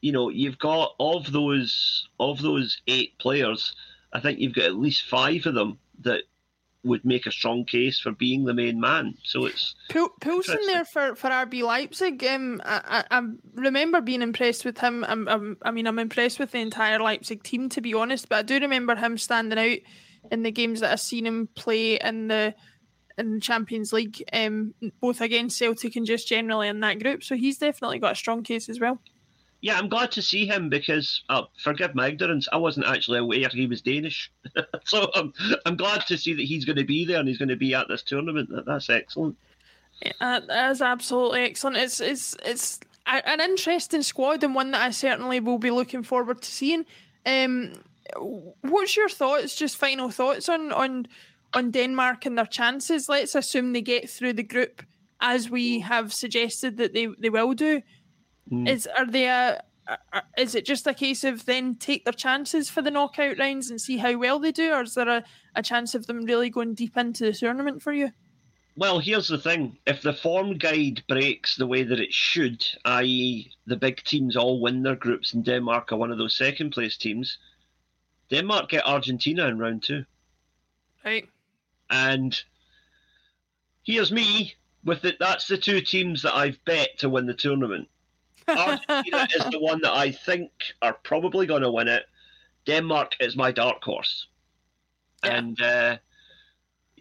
you 0.00 0.10
know 0.10 0.30
you've 0.30 0.58
got 0.58 0.96
of 0.98 1.30
those 1.30 2.08
of 2.18 2.42
those 2.42 2.80
eight 2.88 3.16
players, 3.18 3.76
I 4.12 4.18
think 4.18 4.40
you've 4.40 4.54
got 4.54 4.64
at 4.64 4.74
least 4.74 5.04
five 5.04 5.46
of 5.46 5.54
them 5.54 5.78
that 6.00 6.22
would 6.82 7.04
make 7.04 7.26
a 7.26 7.30
strong 7.30 7.64
case 7.64 7.98
for 7.98 8.12
being 8.12 8.44
the 8.44 8.52
main 8.52 8.78
man. 8.78 9.14
So 9.22 9.46
it's 9.46 9.74
Poulsen 9.88 10.58
there 10.66 10.84
for, 10.84 11.14
for 11.14 11.30
RB 11.30 11.62
Leipzig. 11.62 12.22
Um, 12.24 12.60
I, 12.62 13.04
I, 13.10 13.18
I 13.18 13.22
remember 13.54 14.02
being 14.02 14.20
impressed 14.20 14.66
with 14.66 14.78
him. 14.78 15.02
I'm, 15.08 15.26
I'm, 15.26 15.56
I 15.62 15.70
mean, 15.70 15.86
I'm 15.86 15.98
impressed 15.98 16.38
with 16.38 16.50
the 16.50 16.58
entire 16.58 16.98
Leipzig 16.98 17.42
team 17.42 17.70
to 17.70 17.80
be 17.80 17.94
honest. 17.94 18.28
But 18.28 18.40
I 18.40 18.42
do 18.42 18.60
remember 18.60 18.94
him 18.96 19.16
standing 19.16 19.58
out 19.58 19.78
in 20.30 20.42
the 20.42 20.50
games 20.50 20.80
that 20.80 20.92
I've 20.92 21.00
seen 21.00 21.26
him 21.26 21.48
play 21.54 21.96
in 21.96 22.28
the 22.28 22.54
in 23.18 23.34
the 23.34 23.40
Champions 23.40 23.92
League, 23.92 24.22
um, 24.32 24.74
both 25.00 25.20
against 25.20 25.58
Celtic 25.58 25.96
and 25.96 26.06
just 26.06 26.28
generally 26.28 26.68
in 26.68 26.80
that 26.80 27.02
group. 27.02 27.22
So 27.22 27.36
he's 27.36 27.58
definitely 27.58 27.98
got 27.98 28.12
a 28.12 28.16
strong 28.16 28.42
case 28.42 28.68
as 28.68 28.80
well. 28.80 28.98
Yeah, 29.60 29.78
I'm 29.78 29.88
glad 29.88 30.12
to 30.12 30.20
see 30.20 30.46
him 30.46 30.68
because, 30.68 31.22
uh, 31.30 31.44
forgive 31.62 31.94
my 31.94 32.08
ignorance, 32.08 32.46
I 32.52 32.58
wasn't 32.58 32.86
actually 32.86 33.18
aware 33.18 33.48
he 33.48 33.66
was 33.66 33.80
Danish. 33.80 34.30
so 34.84 35.10
I'm, 35.14 35.32
I'm 35.64 35.76
glad 35.76 36.06
to 36.06 36.18
see 36.18 36.34
that 36.34 36.42
he's 36.42 36.66
going 36.66 36.76
to 36.76 36.84
be 36.84 37.06
there 37.06 37.18
and 37.18 37.26
he's 37.26 37.38
going 37.38 37.48
to 37.48 37.56
be 37.56 37.74
at 37.74 37.88
this 37.88 38.02
tournament. 38.02 38.50
That's 38.66 38.90
excellent. 38.90 39.36
Yeah, 40.02 40.12
that 40.20 40.70
is 40.70 40.82
absolutely 40.82 41.42
excellent. 41.42 41.78
It's 41.78 42.00
it's 42.00 42.36
it's 42.44 42.80
an 43.06 43.40
interesting 43.40 44.02
squad 44.02 44.42
and 44.44 44.54
one 44.54 44.72
that 44.72 44.82
I 44.82 44.90
certainly 44.90 45.40
will 45.40 45.58
be 45.58 45.70
looking 45.70 46.02
forward 46.02 46.42
to 46.42 46.50
seeing. 46.50 46.84
Um, 47.24 47.72
what's 48.60 48.96
your 48.96 49.08
thoughts? 49.08 49.54
Just 49.54 49.76
final 49.76 50.10
thoughts 50.10 50.48
on 50.48 50.72
on 50.72 51.06
on 51.54 51.70
Denmark 51.70 52.26
and 52.26 52.36
their 52.36 52.46
chances. 52.46 53.08
Let's 53.08 53.34
assume 53.34 53.72
they 53.72 53.82
get 53.82 54.10
through 54.10 54.34
the 54.34 54.42
group 54.42 54.82
as 55.20 55.48
we 55.48 55.80
have 55.80 56.12
suggested 56.12 56.76
that 56.76 56.92
they, 56.92 57.06
they 57.18 57.30
will 57.30 57.54
do. 57.54 57.82
Mm. 58.50 58.68
Is 58.68 58.86
are 58.86 59.06
they 59.06 59.26
a, 59.26 59.62
a, 59.88 60.22
is 60.36 60.54
it 60.54 60.66
just 60.66 60.86
a 60.86 60.94
case 60.94 61.24
of 61.24 61.46
then 61.46 61.76
take 61.76 62.04
their 62.04 62.12
chances 62.12 62.68
for 62.68 62.82
the 62.82 62.90
knockout 62.90 63.38
rounds 63.38 63.70
and 63.70 63.80
see 63.80 63.96
how 63.96 64.16
well 64.18 64.38
they 64.38 64.52
do, 64.52 64.72
or 64.72 64.82
is 64.82 64.94
there 64.94 65.08
a, 65.08 65.24
a 65.54 65.62
chance 65.62 65.94
of 65.94 66.06
them 66.06 66.24
really 66.24 66.50
going 66.50 66.74
deep 66.74 66.96
into 66.96 67.24
the 67.24 67.32
tournament 67.32 67.82
for 67.82 67.92
you? 67.92 68.10
Well, 68.76 68.98
here's 68.98 69.28
the 69.28 69.38
thing. 69.38 69.78
If 69.86 70.02
the 70.02 70.12
form 70.12 70.58
guide 70.58 71.04
breaks 71.08 71.56
the 71.56 71.66
way 71.66 71.84
that 71.84 72.00
it 72.00 72.12
should, 72.12 72.66
i.e., 72.84 73.52
the 73.66 73.76
big 73.76 74.02
teams 74.02 74.36
all 74.36 74.60
win 74.60 74.82
their 74.82 74.96
groups 74.96 75.32
and 75.32 75.44
Denmark 75.44 75.92
are 75.92 75.96
one 75.96 76.10
of 76.10 76.18
those 76.18 76.36
second 76.36 76.70
place 76.70 76.96
teams, 76.96 77.38
Denmark 78.30 78.70
get 78.70 78.86
Argentina 78.86 79.46
in 79.46 79.58
round 79.58 79.84
two. 79.84 80.04
Right. 81.04 81.28
And 81.94 82.42
here's 83.84 84.10
me 84.10 84.54
with 84.84 85.04
it. 85.04 85.16
That's 85.20 85.46
the 85.46 85.56
two 85.56 85.80
teams 85.80 86.22
that 86.22 86.34
I've 86.34 86.62
bet 86.64 86.98
to 86.98 87.08
win 87.08 87.26
the 87.26 87.34
tournament. 87.34 87.88
Argentina 88.48 89.28
is 89.36 89.44
the 89.50 89.60
one 89.60 89.80
that 89.82 89.94
I 89.96 90.10
think 90.10 90.50
are 90.82 90.94
probably 90.94 91.46
going 91.46 91.62
to 91.62 91.70
win 91.70 91.86
it. 91.86 92.06
Denmark 92.66 93.12
is 93.20 93.36
my 93.36 93.52
dark 93.52 93.82
horse. 93.84 94.26
Yeah. 95.22 95.36
And 95.36 95.62
uh, 95.62 95.96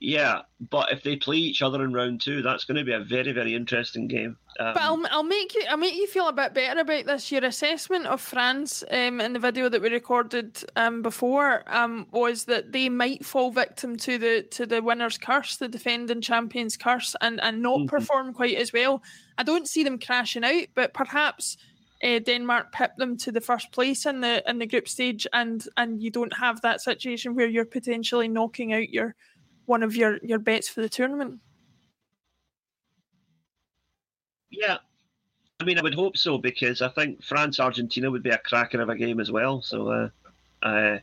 Yeah, 0.05 0.41
but 0.59 0.91
if 0.91 1.01
they 1.01 1.15
play 1.15 1.37
each 1.37 1.61
other 1.61 1.81
in 1.81 1.93
round 1.93 2.19
two, 2.19 2.41
that's 2.41 2.65
going 2.65 2.75
to 2.75 2.83
be 2.83 2.91
a 2.91 2.99
very, 2.99 3.31
very 3.31 3.55
interesting 3.55 4.09
game. 4.09 4.35
Um, 4.59 4.73
but 4.73 4.83
I'll, 4.83 5.01
I'll 5.09 5.23
make 5.23 5.55
you 5.55 5.63
I'll 5.69 5.77
make 5.77 5.95
you 5.95 6.07
feel 6.07 6.27
a 6.27 6.33
bit 6.33 6.53
better 6.53 6.81
about 6.81 7.05
this. 7.05 7.31
Your 7.31 7.45
assessment 7.45 8.07
of 8.07 8.19
France 8.19 8.83
um, 8.91 9.21
in 9.21 9.31
the 9.31 9.39
video 9.39 9.69
that 9.69 9.81
we 9.81 9.89
recorded 9.89 10.61
um, 10.75 11.03
before 11.03 11.63
um, 11.73 12.05
was 12.11 12.43
that 12.45 12.73
they 12.73 12.89
might 12.89 13.25
fall 13.25 13.49
victim 13.49 13.95
to 13.95 14.17
the 14.17 14.41
to 14.51 14.65
the 14.65 14.81
winner's 14.81 15.17
curse, 15.17 15.55
the 15.55 15.69
defending 15.69 16.19
champions 16.19 16.75
curse, 16.75 17.15
and 17.21 17.39
and 17.39 17.61
not 17.61 17.77
mm-hmm. 17.77 17.95
perform 17.95 18.33
quite 18.33 18.57
as 18.57 18.73
well. 18.73 19.01
I 19.37 19.43
don't 19.43 19.69
see 19.69 19.85
them 19.85 19.99
crashing 19.99 20.43
out, 20.43 20.65
but 20.75 20.93
perhaps. 20.93 21.55
Uh, 22.03 22.19
Denmark 22.19 22.73
pip 22.73 22.91
them 22.97 23.15
to 23.15 23.31
the 23.31 23.39
first 23.39 23.71
place 23.71 24.05
in 24.05 24.19
the 24.19 24.43
in 24.45 24.59
the 24.59 24.67
group 24.67 24.89
stage, 24.89 25.25
and 25.31 25.65
and 25.77 26.03
you 26.03 26.11
don't 26.11 26.35
have 26.35 26.59
that 26.59 26.81
situation 26.81 27.33
where 27.33 27.47
you're 27.47 27.63
potentially 27.63 28.27
knocking 28.27 28.73
out 28.73 28.89
your 28.89 29.15
one 29.65 29.83
of 29.83 29.95
your 29.95 30.19
your 30.23 30.39
bets 30.39 30.69
for 30.69 30.81
the 30.81 30.89
tournament. 30.89 31.39
Yeah, 34.49 34.77
I 35.59 35.65
mean, 35.65 35.79
I 35.79 35.81
would 35.81 35.95
hope 35.95 36.17
so 36.17 36.37
because 36.37 36.81
I 36.81 36.89
think 36.89 37.23
France 37.23 37.59
Argentina 37.59 38.11
would 38.11 38.23
be 38.23 38.29
a 38.29 38.37
cracker 38.37 38.81
of 38.81 38.89
a 38.89 38.95
game 38.95 39.19
as 39.19 39.31
well. 39.31 39.61
So, 39.61 39.89
uh, 39.89 40.09
uh, 40.61 40.99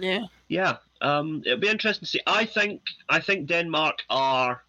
yeah, 0.00 0.24
yeah, 0.48 0.76
um, 1.00 1.42
it'll 1.44 1.58
be 1.58 1.68
interesting 1.68 2.06
to 2.06 2.10
see. 2.10 2.20
I 2.26 2.44
think 2.44 2.80
I 3.08 3.20
think 3.20 3.46
Denmark 3.46 4.02
are 4.08 4.62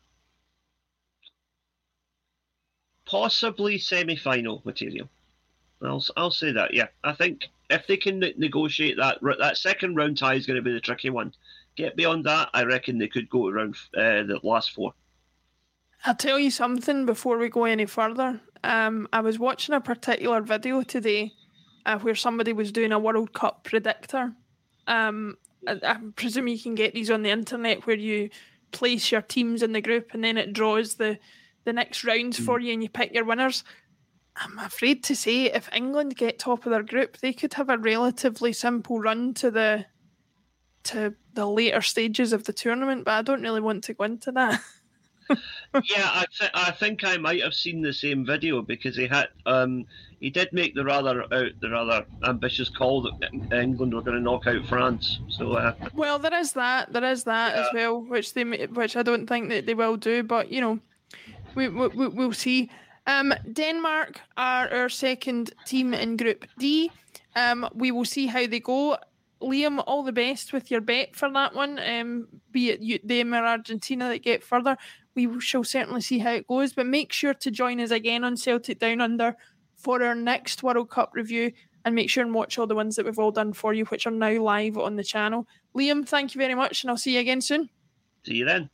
possibly 3.06 3.78
semi-final 3.78 4.62
material. 4.66 5.10
I'll 5.82 6.04
I'll 6.18 6.32
say 6.32 6.52
that. 6.52 6.74
Yeah, 6.74 6.88
I 7.04 7.14
think 7.14 7.48
if 7.70 7.88
they 7.88 7.98
can 7.98 8.20
negotiate 8.20 8.98
that 8.98 9.20
that 9.40 9.58
second 9.58 9.96
round 9.96 10.18
tie 10.18 10.36
is 10.36 10.46
going 10.46 10.58
to 10.58 10.62
be 10.62 10.74
the 10.74 10.82
tricky 10.82 11.10
one 11.10 11.34
get 11.76 11.96
beyond 11.96 12.26
that, 12.26 12.50
I 12.54 12.64
reckon 12.64 12.98
they 12.98 13.08
could 13.08 13.30
go 13.30 13.48
around 13.48 13.76
uh, 13.96 14.24
the 14.24 14.40
last 14.44 14.72
four. 14.72 14.94
I'll 16.06 16.16
tell 16.16 16.40
you 16.40 16.52
something 16.52 17.06
before 17.06 17.38
we 17.38 17.50
go 17.50 17.66
any 17.66 17.86
further. 17.86 18.40
Um, 18.64 19.08
I 19.12 19.22
was 19.22 19.40
watching 19.40 19.76
a 19.76 19.82
particular 19.82 20.42
video 20.42 20.82
today 20.82 21.34
uh, 21.86 22.00
where 22.00 22.16
somebody 22.16 22.54
was 22.54 22.72
doing 22.72 22.92
a 22.92 23.00
World 23.00 23.34
Cup 23.34 23.64
predictor. 23.64 24.34
Um, 24.88 25.38
I, 25.68 25.80
I, 25.84 25.98
presume 26.16 26.48
you 26.48 26.60
can 26.60 26.76
get 26.76 26.94
these 26.94 27.12
on 27.12 27.22
the 27.22 27.30
internet 27.30 27.86
where 27.86 27.98
you 27.98 28.30
place 28.72 29.12
your 29.12 29.22
teams 29.22 29.62
in 29.62 29.74
the 29.74 29.82
group 29.82 30.14
and 30.14 30.24
then 30.24 30.38
it 30.38 30.54
draws 30.54 30.96
the, 30.96 31.20
the 31.66 31.74
next 31.74 32.04
rounds 32.04 32.40
mm. 32.40 32.46
for 32.46 32.60
you 32.60 32.74
and 32.74 32.84
you 32.84 32.90
pick 32.90 33.14
your 33.14 33.26
winners. 33.26 33.64
I'm 34.36 34.58
afraid 34.60 35.04
to 35.06 35.16
say 35.16 35.46
if 35.46 35.70
England 35.74 36.16
get 36.16 36.40
top 36.40 36.66
of 36.66 36.72
their 36.72 36.84
group, 36.84 37.18
they 37.18 37.34
could 37.34 37.54
have 37.56 37.70
a 37.70 37.78
relatively 37.78 38.54
simple 38.54 39.00
run 39.00 39.34
to 39.36 39.52
the 39.52 39.86
to 40.84 41.14
the 41.34 41.46
later 41.46 41.82
stages 41.82 42.34
of 42.34 42.46
the 42.46 42.54
tournament, 42.54 43.06
but 43.06 43.12
I 43.12 43.22
don't 43.22 43.42
really 43.42 43.62
want 43.62 43.84
to 43.86 43.94
go 43.94 44.04
into 44.06 44.32
that. 44.34 44.62
yeah, 45.30 46.10
I, 46.12 46.26
th- 46.38 46.52
I 46.54 46.72
think 46.72 47.04
I 47.04 47.18
might 47.18 47.44
have 47.44 47.54
seen 47.54 47.82
the 47.82 47.94
same 47.94 48.26
video 48.26 48.62
because 48.62 48.96
he 48.96 49.08
had 49.08 49.28
um, 49.46 49.86
he 50.20 50.30
did 50.30 50.52
make 50.52 50.74
the 50.74 50.84
rather 50.84 51.22
out 51.34 51.52
the 51.62 51.70
rather 51.70 52.06
ambitious 52.24 52.70
call 52.70 53.02
that 53.04 53.32
England 53.54 53.94
were 53.94 54.02
going 54.02 54.18
to 54.18 54.24
knock 54.24 54.48
out 54.48 54.66
France. 54.66 55.20
So 55.30 55.54
uh, 55.54 55.74
well, 55.94 56.20
there 56.20 56.34
is 56.34 56.54
that 56.54 56.92
there 56.92 57.04
is 57.04 57.24
that 57.26 57.56
yeah. 57.56 57.62
as 57.62 57.68
well, 57.74 58.02
which 58.02 58.34
they 58.34 58.44
which 58.44 58.96
I 58.96 59.04
don't 59.04 59.28
think 59.28 59.50
that 59.50 59.66
they 59.66 59.76
will 59.76 59.98
do, 59.98 60.24
but 60.24 60.52
you 60.52 60.62
know, 60.62 60.80
we, 61.56 61.68
we 61.68 62.08
we'll 62.08 62.34
see. 62.34 62.70
Um, 63.08 63.34
Denmark 63.54 64.20
are 64.38 64.70
our 64.70 64.90
second 64.90 65.54
team 65.66 65.94
in 65.94 66.18
Group 66.18 66.46
D. 66.58 66.92
Um, 67.36 67.68
we 67.74 67.92
will 67.92 68.06
see 68.06 68.28
how 68.28 68.46
they 68.46 68.60
go. 68.60 68.98
Liam, 69.42 69.84
all 69.88 70.04
the 70.04 70.12
best 70.12 70.52
with 70.54 70.70
your 70.70 70.82
bet 70.82 71.16
for 71.16 71.32
that 71.32 71.56
one. 71.56 71.80
Um, 71.80 72.28
be 72.52 72.72
it 72.72 72.82
you, 72.82 73.00
them 73.04 73.34
or 73.34 73.46
Argentina 73.46 74.10
that 74.10 74.24
get 74.24 74.44
further, 74.44 74.78
we 75.16 75.40
shall 75.40 75.64
certainly 75.64 76.02
see 76.02 76.20
how 76.20 76.32
it 76.32 76.48
goes. 76.48 76.74
But 76.74 76.88
make 76.88 77.14
sure 77.14 77.34
to 77.34 77.52
join 77.52 77.80
us 77.80 77.92
again 77.92 78.24
on 78.24 78.38
Celtic 78.38 78.80
Down 78.80 79.02
Under 79.02 79.36
for 79.76 80.04
our 80.04 80.16
next 80.16 80.62
World 80.62 80.90
Cup 80.90 81.12
review, 81.14 81.54
and 81.86 81.96
make 81.96 82.10
sure 82.10 82.24
and 82.24 82.34
watch 82.34 82.58
all 82.58 82.68
the 82.68 82.76
ones 82.76 82.96
that 82.98 83.06
we've 83.06 83.20
all 83.20 83.32
done 83.32 83.54
for 83.54 83.74
you, 83.74 83.86
which 83.86 84.06
are 84.06 84.12
now 84.12 84.42
live 84.42 84.78
on 84.78 84.98
the 84.98 85.04
channel. 85.04 85.48
Liam, 85.76 86.08
thank 86.08 86.36
you 86.36 86.40
very 86.40 86.56
much, 86.56 86.84
and 86.84 86.92
I'll 86.92 86.98
see 86.98 87.14
you 87.14 87.22
again 87.22 87.42
soon. 87.42 87.70
See 88.26 88.36
you 88.36 88.46
then. 88.46 88.70